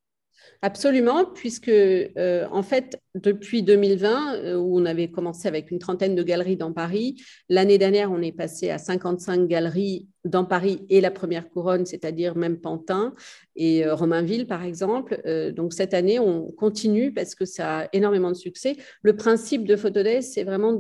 Absolument, 0.63 1.27
puisque 1.27 1.69
euh, 1.69 2.47
en 2.51 2.63
fait, 2.63 2.99
depuis 3.15 3.63
2020, 3.63 4.37
euh, 4.37 4.57
où 4.57 4.81
on 4.81 4.87
avait 4.87 5.09
commencé 5.09 5.47
avec 5.47 5.71
une 5.71 5.79
trentaine 5.79 6.15
de 6.15 6.23
galeries 6.23 6.57
dans 6.57 6.73
Paris, 6.73 7.23
l'année 7.51 7.77
dernière, 7.77 8.11
on 8.11 8.23
est 8.23 8.33
passé 8.33 8.71
à 8.71 8.79
55 8.79 9.47
galeries 9.47 10.09
dans 10.25 10.47
Paris 10.47 10.87
et 10.89 11.03
la 11.03 11.11
première 11.11 11.51
couronne, 11.51 11.85
c'est-à-dire 11.85 12.35
même 12.35 12.59
Pantin 12.59 13.15
et 13.57 13.85
euh, 13.85 13.95
Romainville, 13.95 14.47
par 14.47 14.65
exemple. 14.65 15.21
donc 15.55 15.75
cette 15.75 15.93
année, 15.93 16.19
on 16.19 16.51
continue 16.53 17.13
parce 17.13 17.35
que 17.35 17.45
ça 17.45 17.81
a 17.81 17.89
énormément 17.93 18.31
de 18.31 18.37
succès. 18.37 18.77
Le 19.03 19.17
principe 19.17 19.67
de 19.67 19.77
Photodesk, 19.77 20.33
c'est 20.33 20.45
vraiment 20.45 20.73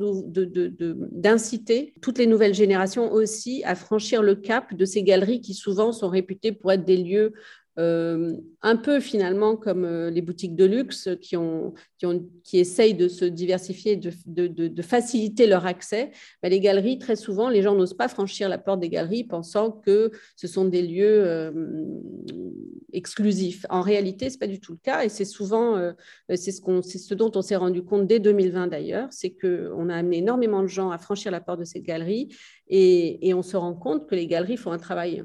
d'inciter 1.13 1.93
toutes 2.01 2.17
les 2.17 2.27
nouvelles 2.27 2.55
générations 2.55 3.13
aussi 3.13 3.63
à 3.65 3.75
franchir 3.75 4.23
le 4.23 4.35
cap 4.35 4.75
de 4.75 4.85
ces 4.87 5.03
galeries 5.03 5.43
qui 5.43 5.53
souvent 5.53 5.93
sont 5.93 6.09
réputées 6.09 6.53
pour 6.53 6.73
être 6.73 6.87
des 6.87 6.97
lieux 6.97 7.35
euh, 7.77 8.37
un 8.63 8.77
peu 8.77 9.01
finalement 9.01 9.57
comme 9.57 9.85
euh, 9.85 10.09
les 10.09 10.23
boutiques 10.23 10.55
de 10.55 10.65
luxe 10.65 11.09
qui, 11.21 11.37
ont, 11.37 11.75
qui, 11.99 12.07
ont, 12.07 12.25
qui 12.45 12.59
essayent 12.59 12.95
de 12.95 13.09
se 13.09 13.25
diversifier, 13.25 13.97
de, 13.97 14.47
de, 14.47 14.83
faciliter 14.83 15.49
leur 15.49 15.67
accès. 15.67 16.13
Ben, 16.43 16.51
les 16.51 16.61
galeries, 16.61 16.99
très 16.99 17.17
souvent, 17.17 17.49
les 17.49 17.63
gens 17.63 17.75
n'osent 17.75 17.97
pas 17.97 18.07
franchir 18.07 18.49
la 18.49 18.59
porte 18.59 18.79
des 18.79 18.89
galeries 18.89 19.25
pensant 19.25 19.73
que 19.73 20.13
ce 20.37 20.47
sont 20.47 20.67
des 20.67 20.83
lieux 20.83 21.25
euh, 21.27 21.51
exclusifs. 22.93 23.67
En 23.71 23.81
réalité, 23.81 24.31
ce 24.31 24.35
n'est 24.35 24.39
pas 24.39 24.47
du 24.47 24.61
tout 24.61 24.73
le 24.73 24.79
cas 24.79 25.03
et 25.05 25.09
c'est 25.09 25.25
souvent, 25.25 25.93
c'est 26.29 26.53
ce, 26.53 26.61
qu'on, 26.61 26.81
c'est 26.81 26.99
ce 26.99 27.13
dont 27.15 27.33
on 27.35 27.43
s'est 27.43 27.57
rendu 27.57 27.83
compte 27.83 28.07
dès 28.07 28.21
2020 28.21 28.69
d'ailleurs, 28.69 29.09
c'est 29.11 29.31
qu'on 29.31 29.89
a 29.89 29.97
amené 29.97 30.19
énormément 30.19 30.63
de 30.63 30.69
gens 30.69 30.91
à 30.91 30.99
franchir 30.99 31.33
la 31.33 31.41
porte 31.41 31.59
de 31.59 31.65
ces 31.65 31.81
galeries 31.81 32.29
et, 32.69 33.29
et 33.29 33.35
on 33.35 33.43
se 33.43 33.57
rend 33.57 33.75
compte 33.75 34.09
que 34.09 34.15
les 34.15 34.29
galeries 34.29 34.57
font 34.57 34.71
un 34.71 34.79
travail 34.79 35.25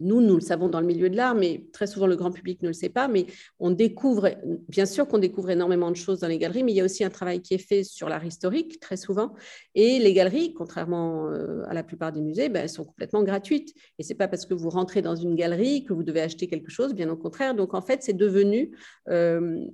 nous, 0.00 0.20
nous 0.20 0.34
le 0.34 0.40
savons 0.40 0.68
dans 0.68 0.80
le 0.80 0.86
milieu 0.86 1.08
de 1.08 1.16
l'art, 1.16 1.34
mais 1.34 1.66
très 1.72 1.86
souvent 1.86 2.06
le 2.06 2.16
grand 2.16 2.30
public 2.30 2.62
ne 2.62 2.68
le 2.68 2.74
sait 2.74 2.88
pas. 2.88 3.08
Mais 3.08 3.26
on 3.58 3.70
découvre, 3.70 4.30
bien 4.68 4.86
sûr 4.86 5.08
qu'on 5.08 5.18
découvre 5.18 5.50
énormément 5.50 5.90
de 5.90 5.96
choses 5.96 6.20
dans 6.20 6.28
les 6.28 6.38
galeries, 6.38 6.64
mais 6.64 6.72
il 6.72 6.76
y 6.76 6.80
a 6.80 6.84
aussi 6.84 7.04
un 7.04 7.10
travail 7.10 7.40
qui 7.40 7.54
est 7.54 7.58
fait 7.58 7.84
sur 7.84 8.08
l'art 8.08 8.24
historique, 8.24 8.78
très 8.80 8.96
souvent. 8.96 9.34
Et 9.74 9.98
les 9.98 10.12
galeries, 10.12 10.52
contrairement 10.54 11.28
euh, 11.28 11.62
à 11.68 11.74
la 11.74 11.82
plupart 11.82 12.12
des 12.12 12.20
musées, 12.20 12.48
ben, 12.48 12.62
elles 12.62 12.68
sont 12.68 12.84
complètement 12.84 13.22
gratuites. 13.22 13.74
Et 13.98 14.02
ce 14.02 14.10
n'est 14.10 14.16
pas 14.16 14.28
parce 14.28 14.44
que 14.44 14.54
vous 14.54 14.70
rentrez 14.70 15.02
dans 15.02 15.16
une 15.16 15.34
galerie 15.34 15.84
que 15.84 15.92
vous 15.92 16.02
devez 16.02 16.20
acheter 16.20 16.46
quelque 16.46 16.70
chose, 16.70 16.94
bien 16.94 17.08
au 17.08 17.16
contraire. 17.16 17.54
Donc 17.54 17.74
en 17.74 17.80
fait, 17.80 18.02
c'est 18.02 18.16
devenu 18.16 18.76
euh, 19.08 19.64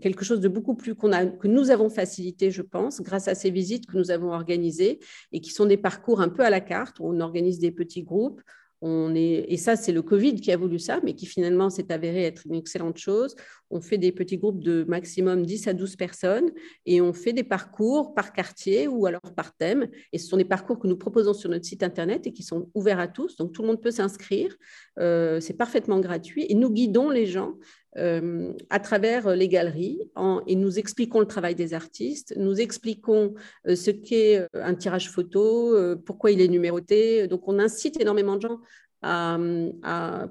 quelque 0.00 0.24
chose 0.24 0.40
de 0.40 0.48
beaucoup 0.48 0.74
plus 0.74 0.94
que 0.94 1.48
nous 1.48 1.70
avons 1.70 1.88
facilité, 1.88 2.50
je 2.50 2.62
pense, 2.62 3.00
grâce 3.00 3.28
à 3.28 3.34
ces 3.34 3.50
visites 3.50 3.86
que 3.86 3.96
nous 3.96 4.10
avons 4.10 4.32
organisées 4.32 5.00
et 5.32 5.40
qui 5.40 5.50
sont 5.50 5.66
des 5.66 5.76
parcours 5.76 6.20
un 6.20 6.28
peu 6.28 6.44
à 6.44 6.50
la 6.50 6.60
carte. 6.60 7.00
Où 7.00 7.06
on 7.06 7.20
organise 7.20 7.58
des 7.58 7.70
petits 7.70 8.02
groupes 8.02 8.40
on 8.82 9.14
est, 9.14 9.44
et 9.48 9.56
ça, 9.56 9.76
c'est 9.76 9.92
le 9.92 10.02
Covid 10.02 10.36
qui 10.36 10.50
a 10.52 10.56
voulu 10.56 10.78
ça, 10.78 11.00
mais 11.04 11.14
qui 11.14 11.26
finalement 11.26 11.68
s'est 11.68 11.92
avéré 11.92 12.24
être 12.24 12.46
une 12.46 12.54
excellente 12.54 12.96
chose. 12.96 13.36
On 13.70 13.80
fait 13.80 13.98
des 13.98 14.10
petits 14.10 14.38
groupes 14.38 14.62
de 14.62 14.84
maximum 14.88 15.44
10 15.44 15.68
à 15.68 15.74
12 15.74 15.96
personnes 15.96 16.50
et 16.86 17.00
on 17.00 17.12
fait 17.12 17.32
des 17.32 17.44
parcours 17.44 18.14
par 18.14 18.32
quartier 18.32 18.88
ou 18.88 19.06
alors 19.06 19.20
par 19.36 19.54
thème. 19.54 19.88
Et 20.12 20.18
ce 20.18 20.26
sont 20.26 20.38
des 20.38 20.44
parcours 20.44 20.78
que 20.78 20.86
nous 20.86 20.96
proposons 20.96 21.34
sur 21.34 21.50
notre 21.50 21.66
site 21.66 21.82
internet 21.82 22.26
et 22.26 22.32
qui 22.32 22.42
sont 22.42 22.70
ouverts 22.74 23.00
à 23.00 23.08
tous. 23.08 23.36
Donc 23.36 23.52
tout 23.52 23.62
le 23.62 23.68
monde 23.68 23.82
peut 23.82 23.90
s'inscrire. 23.90 24.56
Euh, 24.98 25.40
c'est 25.40 25.56
parfaitement 25.56 26.00
gratuit 26.00 26.46
et 26.48 26.54
nous 26.54 26.70
guidons 26.70 27.10
les 27.10 27.26
gens 27.26 27.54
euh, 27.96 28.52
à 28.70 28.78
travers 28.78 29.34
les 29.34 29.48
galeries 29.48 29.98
et 30.46 30.54
nous 30.54 30.78
expliquons 30.78 31.18
le 31.18 31.26
travail 31.26 31.56
des 31.56 31.74
artistes, 31.74 32.34
nous 32.36 32.60
expliquons 32.60 33.34
euh, 33.66 33.74
ce 33.74 33.90
qu'est 33.90 34.38
euh, 34.38 34.46
un 34.54 34.74
tirage 34.74 35.10
photo, 35.10 35.76
pourquoi 36.04 36.30
il 36.30 36.40
est 36.40 36.48
numéroté. 36.48 37.26
Donc 37.26 37.48
on 37.48 37.58
incite 37.58 38.00
énormément 38.00 38.36
de 38.36 38.42
gens 38.42 38.60
à, 39.02 39.38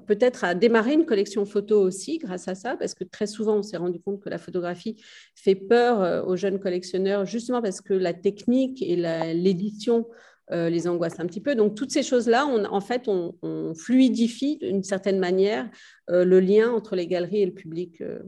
peut-être 0.06 0.44
à 0.44 0.54
démarrer 0.54 0.94
une 0.94 1.04
collection 1.04 1.44
photo 1.44 1.80
aussi 1.80 2.18
grâce 2.18 2.46
à 2.48 2.54
ça, 2.54 2.76
parce 2.76 2.94
que 2.94 3.04
très 3.04 3.26
souvent 3.26 3.56
on 3.56 3.62
s'est 3.62 3.76
rendu 3.76 4.00
compte 4.00 4.20
que 4.20 4.30
la 4.30 4.38
photographie 4.38 4.96
fait 5.34 5.56
peur 5.56 6.26
aux 6.28 6.36
jeunes 6.36 6.60
collectionneurs, 6.60 7.26
justement 7.26 7.60
parce 7.60 7.80
que 7.80 7.94
la 7.94 8.14
technique 8.14 8.80
et 8.80 8.94
l'édition 9.34 10.06
euh, 10.52 10.68
les 10.68 10.88
angoisses 10.88 11.20
un 11.20 11.26
petit 11.26 11.40
peu. 11.40 11.54
Donc, 11.54 11.76
toutes 11.76 11.92
ces 11.92 12.02
choses-là, 12.02 12.44
en 12.46 12.80
fait, 12.80 13.06
on, 13.06 13.74
fluidifie 13.74 14.58
d'une 14.58 14.82
certaine 14.82 15.20
manière 15.20 15.70
euh, 16.10 16.24
le 16.24 16.40
lien 16.40 16.72
entre 16.72 16.96
les 16.96 17.06
galeries 17.06 17.42
et 17.42 17.46
le 17.46 17.54
public 17.54 18.00
euh, 18.00 18.20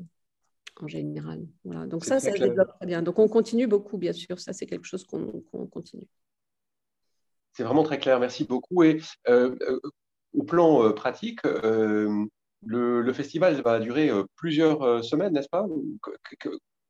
en 0.80 0.86
général. 0.86 1.40
Voilà. 1.64 1.86
Donc, 1.86 2.04
ça, 2.04 2.20
ça 2.20 2.32
se 2.32 2.38
développe 2.38 2.72
très 2.78 2.86
bien. 2.86 3.02
Donc, 3.02 3.18
on 3.18 3.26
continue 3.28 3.66
beaucoup, 3.66 3.98
bien 3.98 4.12
sûr. 4.12 4.38
Ça, 4.38 4.52
c'est 4.52 4.66
quelque 4.66 4.86
chose 4.86 5.04
qu'on 5.04 5.42
continue. 5.66 6.06
C'est 7.52 7.64
vraiment 7.64 7.82
très 7.82 7.98
clair. 7.98 8.20
Merci 8.20 8.44
beaucoup. 8.44 8.84
Et 8.84 9.00
au 10.32 10.44
plan 10.44 10.92
pratique, 10.92 11.40
le, 11.44 13.12
festival 13.12 13.60
va 13.62 13.80
durer 13.80 14.10
plusieurs 14.36 15.04
semaines, 15.04 15.32
n'est-ce 15.32 15.48
pas? 15.48 15.66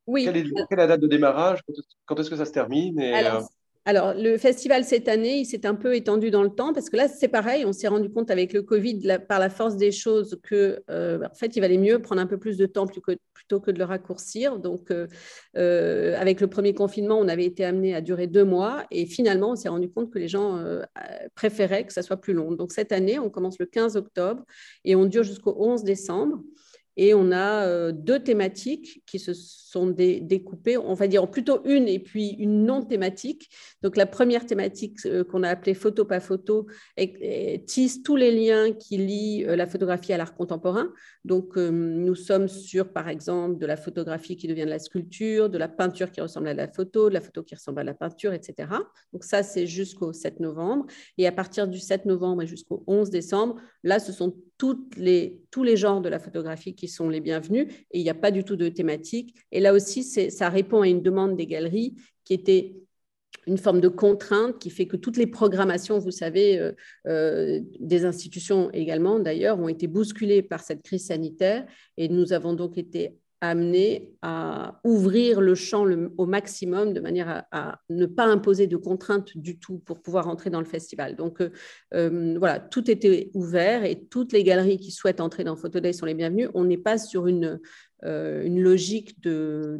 Oui. 0.05 0.25
Quelle 0.25 0.37
est, 0.37 0.75
la 0.75 0.87
date 0.87 1.01
de 1.01 1.07
démarrage? 1.07 1.61
Quand 2.05 2.19
est-ce 2.19 2.29
que 2.29 2.35
ça 2.35 2.45
se 2.45 2.51
termine? 2.51 2.99
Alors, 3.01 3.49
le 3.91 4.37
festival 4.37 4.85
cette 4.85 5.07
année, 5.09 5.39
il 5.39 5.45
s'est 5.45 5.65
un 5.65 5.75
peu 5.75 5.95
étendu 5.95 6.31
dans 6.31 6.43
le 6.43 6.49
temps 6.49 6.73
parce 6.73 6.89
que 6.89 6.95
là, 6.95 7.07
c'est 7.09 7.27
pareil. 7.27 7.65
On 7.65 7.73
s'est 7.73 7.87
rendu 7.87 8.09
compte 8.09 8.31
avec 8.31 8.53
le 8.53 8.61
Covid, 8.61 9.17
par 9.27 9.39
la 9.39 9.49
force 9.49 9.75
des 9.75 9.91
choses, 9.91 10.39
que 10.43 10.81
euh, 10.89 11.19
en 11.29 11.35
fait, 11.35 11.55
il 11.55 11.59
valait 11.59 11.77
mieux 11.77 12.01
prendre 12.01 12.21
un 12.21 12.27
peu 12.27 12.37
plus 12.37 12.57
de 12.57 12.65
temps 12.65 12.87
plutôt 12.87 13.59
que 13.59 13.71
de 13.71 13.79
le 13.79 13.83
raccourcir. 13.83 14.57
Donc, 14.59 14.89
euh, 14.89 15.07
euh, 15.57 16.15
avec 16.17 16.39
le 16.39 16.47
premier 16.47 16.73
confinement, 16.73 17.19
on 17.19 17.27
avait 17.27 17.45
été 17.45 17.65
amené 17.65 17.93
à 17.93 17.99
durer 17.99 18.27
deux 18.27 18.45
mois 18.45 18.85
et 18.89 19.05
finalement, 19.05 19.51
on 19.51 19.55
s'est 19.55 19.69
rendu 19.69 19.89
compte 19.89 20.11
que 20.11 20.19
les 20.19 20.29
gens 20.29 20.63
préféraient 21.35 21.85
que 21.85 21.93
ça 21.93 22.01
soit 22.01 22.17
plus 22.17 22.33
long. 22.33 22.51
Donc, 22.51 22.71
cette 22.71 22.93
année, 22.93 23.19
on 23.19 23.29
commence 23.29 23.59
le 23.59 23.65
15 23.65 23.97
octobre 23.97 24.43
et 24.85 24.95
on 24.95 25.05
dure 25.05 25.23
jusqu'au 25.23 25.55
11 25.57 25.83
décembre. 25.83 26.41
Et 26.97 27.13
on 27.13 27.31
a 27.31 27.65
euh, 27.65 27.91
deux 27.91 28.19
thématiques 28.19 29.03
qui 29.05 29.19
se 29.19 29.33
sont 29.33 29.87
découpées, 29.87 30.77
on 30.77 30.93
va 30.93 31.07
dire 31.07 31.29
plutôt 31.29 31.61
une 31.65 31.87
et 31.87 31.99
puis 31.99 32.29
une 32.37 32.65
non 32.65 32.83
thématique. 32.83 33.49
Donc 33.81 33.97
la 33.97 34.05
première 34.05 34.45
thématique 34.45 34.99
euh, 35.05 35.23
qu'on 35.23 35.43
a 35.43 35.49
appelée 35.49 35.73
photo 35.73 36.05
pas 36.05 36.19
photo 36.19 36.67
tisse 37.65 38.03
tous 38.03 38.15
les 38.15 38.31
liens 38.31 38.71
qui 38.73 38.97
lient 38.97 39.45
euh, 39.45 39.55
la 39.55 39.65
photographie 39.65 40.13
à 40.13 40.17
l'art 40.17 40.35
contemporain. 40.35 40.93
Donc 41.25 41.55
nous 41.55 42.15
sommes 42.15 42.49
sur 42.49 42.91
par 42.91 43.07
exemple 43.07 43.57
de 43.57 43.65
la 43.65 43.77
photographie 43.77 44.35
qui 44.35 44.47
devient 44.47 44.65
de 44.65 44.69
la 44.69 44.79
sculpture, 44.79 45.49
de 45.49 45.57
la 45.57 45.69
peinture 45.69 46.11
qui 46.11 46.19
ressemble 46.19 46.49
à 46.49 46.53
la 46.53 46.67
photo, 46.67 47.07
de 47.07 47.13
la 47.13 47.21
photo 47.21 47.43
qui 47.43 47.55
ressemble 47.55 47.79
à 47.79 47.83
la 47.83 47.93
peinture, 47.93 48.33
etc. 48.33 48.69
Donc 49.13 49.23
ça 49.23 49.41
c'est 49.41 49.65
jusqu'au 49.65 50.11
7 50.11 50.41
novembre. 50.41 50.85
Et 51.17 51.25
à 51.25 51.31
partir 51.31 51.67
du 51.67 51.79
7 51.79 52.05
novembre 52.05 52.41
et 52.41 52.47
jusqu'au 52.47 52.83
11 52.87 53.09
décembre, 53.09 53.55
là 53.83 53.99
ce 53.99 54.11
sont 54.11 54.35
toutes 54.63 54.95
les, 54.95 55.41
tous 55.51 55.65
les 55.65 55.75
genres 55.75 55.99
de 55.99 56.07
la 56.07 56.19
photographie 56.19 56.73
qui 56.73 56.87
sont 56.87 57.09
les 57.09 57.19
bienvenus 57.19 57.67
et 57.91 57.99
il 57.99 58.01
n'y 58.01 58.09
a 58.09 58.13
pas 58.13 58.31
du 58.31 58.45
tout 58.45 58.55
de 58.55 58.69
thématique. 58.69 59.35
Et 59.51 59.59
là 59.59 59.73
aussi, 59.73 60.03
ça 60.03 60.47
répond 60.47 60.83
à 60.83 60.87
une 60.87 61.01
demande 61.01 61.35
des 61.35 61.47
galeries 61.47 61.95
qui 62.23 62.33
était 62.33 62.73
une 63.45 63.57
forme 63.57 63.81
de 63.81 63.89
contrainte 63.89 64.59
qui 64.59 64.69
fait 64.69 64.87
que 64.87 64.95
toutes 64.95 65.17
les 65.17 65.27
programmations, 65.27 65.99
vous 65.99 66.11
savez, 66.11 66.57
euh, 66.59 66.71
euh, 67.07 67.59
des 67.81 68.05
institutions 68.05 68.71
également 68.71 69.19
d'ailleurs, 69.19 69.59
ont 69.59 69.67
été 69.67 69.87
bousculées 69.87 70.41
par 70.41 70.61
cette 70.61 70.81
crise 70.81 71.07
sanitaire 71.07 71.65
et 71.97 72.07
nous 72.07 72.31
avons 72.31 72.53
donc 72.53 72.77
été 72.77 73.17
amené 73.49 74.13
à 74.21 74.79
ouvrir 74.83 75.41
le 75.41 75.55
champ 75.55 75.85
au 76.17 76.25
maximum 76.25 76.93
de 76.93 76.99
manière 76.99 77.45
à, 77.51 77.79
ne 77.89 78.05
pas 78.05 78.25
imposer 78.25 78.67
de 78.67 78.77
contraintes 78.77 79.37
du 79.37 79.59
tout 79.59 79.79
pour 79.79 80.01
pouvoir 80.01 80.27
entrer 80.27 80.49
dans 80.49 80.59
le 80.59 80.65
festival. 80.65 81.15
Donc 81.15 81.41
voilà, 81.91 82.59
tout 82.59 82.89
était 82.89 83.31
ouvert 83.33 83.83
et 83.83 84.05
toutes 84.05 84.31
les 84.31 84.43
galeries 84.43 84.77
qui 84.77 84.91
souhaitent 84.91 85.21
entrer 85.21 85.43
dans 85.43 85.55
Photo 85.55 85.79
Day 85.79 85.93
sont 85.93 86.05
les 86.05 86.13
bienvenues. 86.13 86.47
On 86.53 86.63
n'est 86.63 86.77
pas 86.77 86.97
sur 86.97 87.27
une, 87.27 87.59
une 88.03 88.61
logique 88.61 89.21
de 89.21 89.77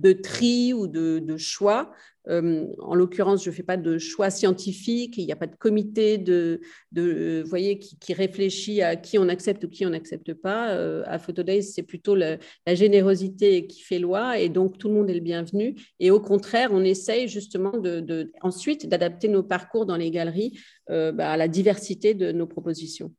de 0.00 0.12
tri 0.12 0.72
ou 0.72 0.86
de, 0.86 1.36
choix. 1.36 1.92
Euh, 2.28 2.66
en 2.78 2.94
l'occurrence, 2.94 3.44
je 3.44 3.50
ne 3.50 3.54
fais 3.54 3.62
pas 3.62 3.76
de 3.76 3.98
choix 3.98 4.30
scientifique, 4.30 5.16
il 5.16 5.26
n'y 5.26 5.32
a 5.32 5.36
pas 5.36 5.46
de 5.46 5.56
comité 5.56 6.18
de, 6.18 6.60
de 6.92 7.42
voyez, 7.46 7.78
qui, 7.78 8.12
réfléchit 8.12 8.82
à 8.82 8.96
qui 8.96 9.18
on 9.18 9.28
accepte 9.28 9.64
ou 9.64 9.68
qui 9.68 9.86
on 9.86 9.90
n'accepte 9.90 10.34
pas. 10.34 10.70
Euh, 10.70 11.02
à 11.06 11.18
Photodays, 11.18 11.62
c'est 11.62 11.82
plutôt 11.82 12.14
la, 12.14 12.38
générosité 12.66 13.66
qui 13.66 13.82
fait 13.82 13.98
loi 13.98 14.38
et 14.38 14.48
donc 14.48 14.78
tout 14.78 14.88
le 14.88 14.94
monde 14.94 15.10
est 15.10 15.14
le 15.14 15.20
bienvenu. 15.20 15.76
Et 15.98 16.10
au 16.10 16.20
contraire, 16.20 16.70
on 16.72 16.84
essaye 16.84 17.28
justement 17.28 17.76
de, 17.76 18.32
ensuite 18.42 18.88
d'adapter 18.88 19.28
nos 19.28 19.42
parcours 19.42 19.86
dans 19.86 19.96
les 19.96 20.10
galeries 20.10 20.58
euh, 20.90 21.12
bah, 21.12 21.30
à 21.30 21.36
la 21.36 21.48
diversité 21.48 22.14
de 22.14 22.32
nos 22.32 22.46
propositions. 22.46 23.12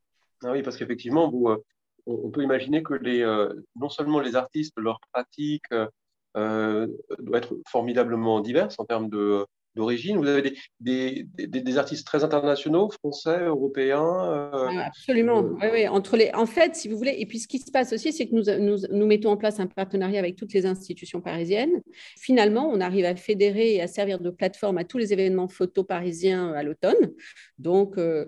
Ah 0.43 0.51
oui, 0.51 0.63
parce 0.63 0.77
qu'effectivement, 0.77 1.31
on 2.05 2.31
peut 2.31 2.43
imaginer 2.43 2.81
que 2.81 2.93
non 3.75 3.89
seulement 3.89 4.19
les 4.19 4.35
artistes, 4.35 4.73
leurs 4.77 4.99
pratiques, 5.11 5.63
euh, 5.71 5.87
doit 6.35 7.37
être 7.37 7.53
formidablement 7.67 8.39
diverse 8.39 8.79
en 8.79 8.85
termes 8.85 9.09
de, 9.09 9.45
d'origine. 9.75 10.17
Vous 10.17 10.27
avez 10.27 10.53
des, 10.79 11.25
des, 11.37 11.47
des, 11.47 11.77
artistes 11.77 12.05
très 12.05 12.23
internationaux, 12.23 12.89
français, 12.89 13.45
européens. 13.45 14.03
Euh, 14.03 14.67
absolument. 14.85 15.39
Euh, 15.39 15.53
oui, 15.61 15.67
oui. 15.71 15.87
Entre 15.87 16.17
les... 16.17 16.31
En 16.33 16.45
fait, 16.45 16.75
si 16.75 16.89
vous 16.89 16.97
voulez, 16.97 17.15
et 17.17 17.25
puis 17.25 17.39
ce 17.39 17.47
qui 17.47 17.59
se 17.59 17.71
passe 17.71 17.93
aussi, 17.93 18.11
c'est 18.11 18.27
que 18.27 18.35
nous, 18.35 18.43
nous, 18.59 18.77
nous, 18.91 19.05
mettons 19.05 19.31
en 19.31 19.37
place 19.37 19.59
un 19.59 19.67
partenariat 19.67 20.19
avec 20.19 20.35
toutes 20.35 20.53
les 20.53 20.65
institutions 20.65 21.21
parisiennes. 21.21 21.81
Finalement, 22.17 22.69
on 22.69 22.81
arrive 22.81 23.05
à 23.05 23.15
fédérer 23.15 23.75
et 23.75 23.81
à 23.81 23.87
servir 23.87 24.19
de 24.19 24.29
plateforme 24.29 24.77
à 24.77 24.83
tous 24.83 24.97
les 24.97 25.13
événements 25.13 25.47
photo 25.47 25.83
parisiens 25.83 26.51
à 26.51 26.63
l'automne. 26.63 27.11
Donc, 27.57 27.97
euh, 27.97 28.25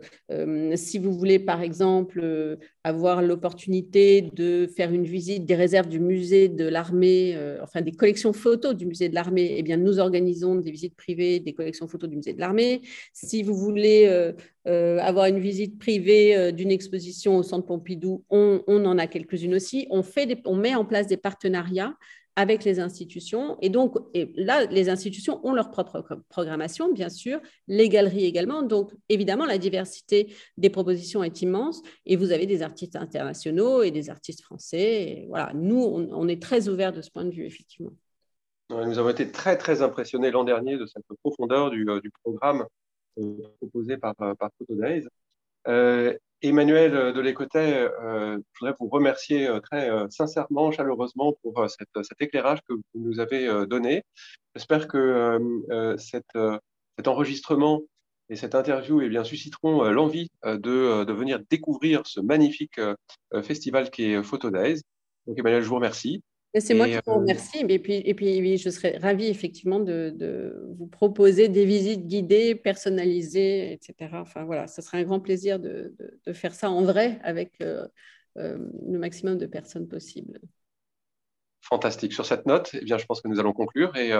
si 0.75 0.97
vous 0.97 1.11
voulez, 1.11 1.39
par 1.39 1.61
exemple, 1.61 2.57
avoir 2.83 3.21
l'opportunité 3.21 4.21
de 4.21 4.67
faire 4.67 4.93
une 4.93 5.05
visite 5.05 5.45
des 5.45 5.55
réserves 5.55 5.87
du 5.87 5.99
musée 5.99 6.47
de 6.47 6.65
l'armée, 6.65 7.37
enfin 7.61 7.81
des 7.81 7.91
collections 7.91 8.33
photos 8.33 8.75
du 8.75 8.85
musée 8.85 9.09
de 9.09 9.15
l'armée, 9.15 9.55
eh 9.57 9.63
bien, 9.63 9.77
nous 9.77 9.99
organisons 9.99 10.55
des 10.55 10.71
visites 10.71 10.95
privées 10.95 11.32
des 11.39 11.53
collections 11.53 11.87
photos 11.87 12.09
du 12.09 12.15
musée 12.15 12.33
de 12.33 12.39
l'armée. 12.39 12.81
Si 13.13 13.43
vous 13.43 13.55
voulez 13.55 14.05
euh, 14.07 14.33
euh, 14.67 14.99
avoir 14.99 15.25
une 15.25 15.39
visite 15.39 15.77
privée 15.79 16.35
euh, 16.35 16.51
d'une 16.51 16.71
exposition 16.71 17.37
au 17.37 17.43
Centre 17.43 17.65
Pompidou, 17.65 18.23
on, 18.29 18.61
en 18.67 18.97
a 18.97 19.07
quelques-unes 19.07 19.55
aussi. 19.55 19.87
On, 19.89 20.55
met 20.55 20.75
en 20.75 20.85
place 20.85 21.07
des 21.07 21.17
partenariats 21.17 21.95
avec 22.35 22.63
les 22.63 22.79
institutions. 22.79 23.57
Et 23.61 23.69
donc, 23.69 23.95
là, 24.35 24.65
les 24.65 24.89
institutions 24.89 25.39
ont 25.45 25.53
leur 25.53 25.69
propre 25.69 26.23
programmation, 26.29 26.91
bien 26.91 27.09
sûr, 27.09 27.39
les 27.67 27.89
galeries 27.89 28.25
également. 28.25 28.63
Donc, 28.63 28.91
évidemment, 29.07 29.45
la 29.45 29.59
diversité 29.59 30.33
des 30.57 30.71
propositions 30.71 31.23
est 31.23 31.43
immense. 31.43 31.83
Et 32.07 32.15
vous 32.15 32.31
avez 32.31 32.47
des 32.47 32.63
artistes 32.63 32.95
internationaux 32.95 33.83
et 33.83 33.91
des 33.91 34.09
artistes 34.09 34.41
français. 34.41 35.25
voilà, 35.27 35.51
nous, 35.53 35.77
on 35.77 36.27
est 36.27 36.41
très 36.41 36.69
ouverts 36.69 36.93
de 36.93 37.03
ce 37.03 37.11
point 37.11 37.25
de 37.25 37.31
vue, 37.31 37.45
effectivement. 37.45 37.93
Nous 38.73 38.97
avons 38.97 39.09
été 39.09 39.31
très, 39.31 39.57
très 39.57 39.81
impressionnés 39.81 40.31
l'an 40.31 40.43
dernier 40.43 40.77
de 40.77 40.85
cette 40.85 41.05
profondeur 41.21 41.69
du, 41.69 41.87
euh, 41.89 41.99
programme 42.23 42.65
euh, 43.19 43.35
proposé 43.59 43.97
par, 43.97 44.15
euh, 44.21 44.33
par 44.35 44.49
Photodays. 44.57 45.05
Emmanuel 46.41 47.13
de 47.13 47.21
Lécotet, 47.21 47.87
je 48.01 48.41
voudrais 48.59 48.75
vous 48.77 48.89
remercier 48.89 49.47
très 49.63 49.89
sincèrement, 50.09 50.73
chaleureusement 50.73 51.37
pour 51.41 51.65
cet 51.69 51.87
éclairage 52.19 52.59
que 52.67 52.73
vous 52.73 52.83
nous 52.95 53.21
avez 53.21 53.65
donné. 53.65 54.03
J'espère 54.53 54.89
que 54.89 55.95
cet 55.97 57.07
enregistrement 57.07 57.83
et 58.27 58.35
cette 58.35 58.55
interview 58.55 58.99
eh 58.99 59.23
susciteront 59.23 59.83
l'envie 59.83 60.27
de, 60.43 61.05
de, 61.05 61.13
venir 61.13 61.39
découvrir 61.49 62.05
ce 62.05 62.19
magnifique 62.19 62.81
festival 63.41 63.89
qui 63.89 64.11
est 64.11 64.21
Photodays. 64.21 64.81
Donc 65.27 65.39
Emmanuel, 65.39 65.63
je 65.63 65.69
vous 65.69 65.75
remercie. 65.75 66.21
C'est 66.59 66.75
moi 66.75 66.87
qui 66.87 66.93
vous 66.93 67.11
euh, 67.11 67.15
remercie. 67.15 67.65
Et 67.67 67.79
puis, 67.79 67.95
et 68.05 68.13
puis, 68.13 68.57
je 68.57 68.69
serais 68.69 68.97
ravie 68.97 69.27
effectivement 69.27 69.79
de, 69.79 70.55
vous 70.77 70.87
proposer 70.87 71.49
des 71.49 71.65
visites 71.65 72.05
guidées, 72.05 72.53
personnalisées, 72.55 73.73
etc. 73.73 74.11
Enfin 74.13 74.43
voilà, 74.43 74.67
ce 74.67 74.81
serait 74.81 74.99
un 74.99 75.03
grand 75.03 75.19
plaisir 75.19 75.59
de, 75.59 75.95
faire 76.33 76.53
ça 76.53 76.69
en 76.69 76.83
vrai 76.83 77.19
avec 77.23 77.53
euh, 77.61 77.87
euh, 78.37 78.57
le 78.87 78.99
maximum 78.99 79.37
de 79.37 79.47
personnes 79.47 79.87
possibles. 79.87 80.39
Fantastique. 81.61 82.13
Sur 82.13 82.25
cette 82.25 82.45
note, 82.45 82.69
eh 82.73 82.83
bien, 82.83 82.97
je 82.97 83.05
pense 83.05 83.21
que 83.21 83.27
nous 83.27 83.39
allons 83.39 83.53
conclure. 83.53 83.95
Et 83.95 84.11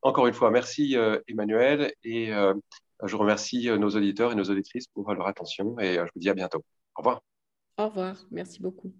encore 0.00 0.26
une 0.28 0.34
fois, 0.34 0.50
merci 0.50 0.96
Emmanuel. 1.26 1.92
Et 2.04 2.30
je 3.04 3.16
remercie 3.16 3.68
nos 3.78 3.90
auditeurs 3.90 4.32
et 4.32 4.34
nos 4.34 4.44
auditrices 4.44 4.86
pour 4.86 5.12
leur 5.12 5.26
attention. 5.26 5.78
Et 5.78 5.96
je 5.96 6.10
vous 6.14 6.20
dis 6.20 6.30
à 6.30 6.34
bientôt. 6.34 6.64
Au 6.96 7.00
revoir. 7.00 7.22
Au 7.76 7.88
revoir. 7.88 8.16
Merci 8.30 8.62
beaucoup. 8.62 8.94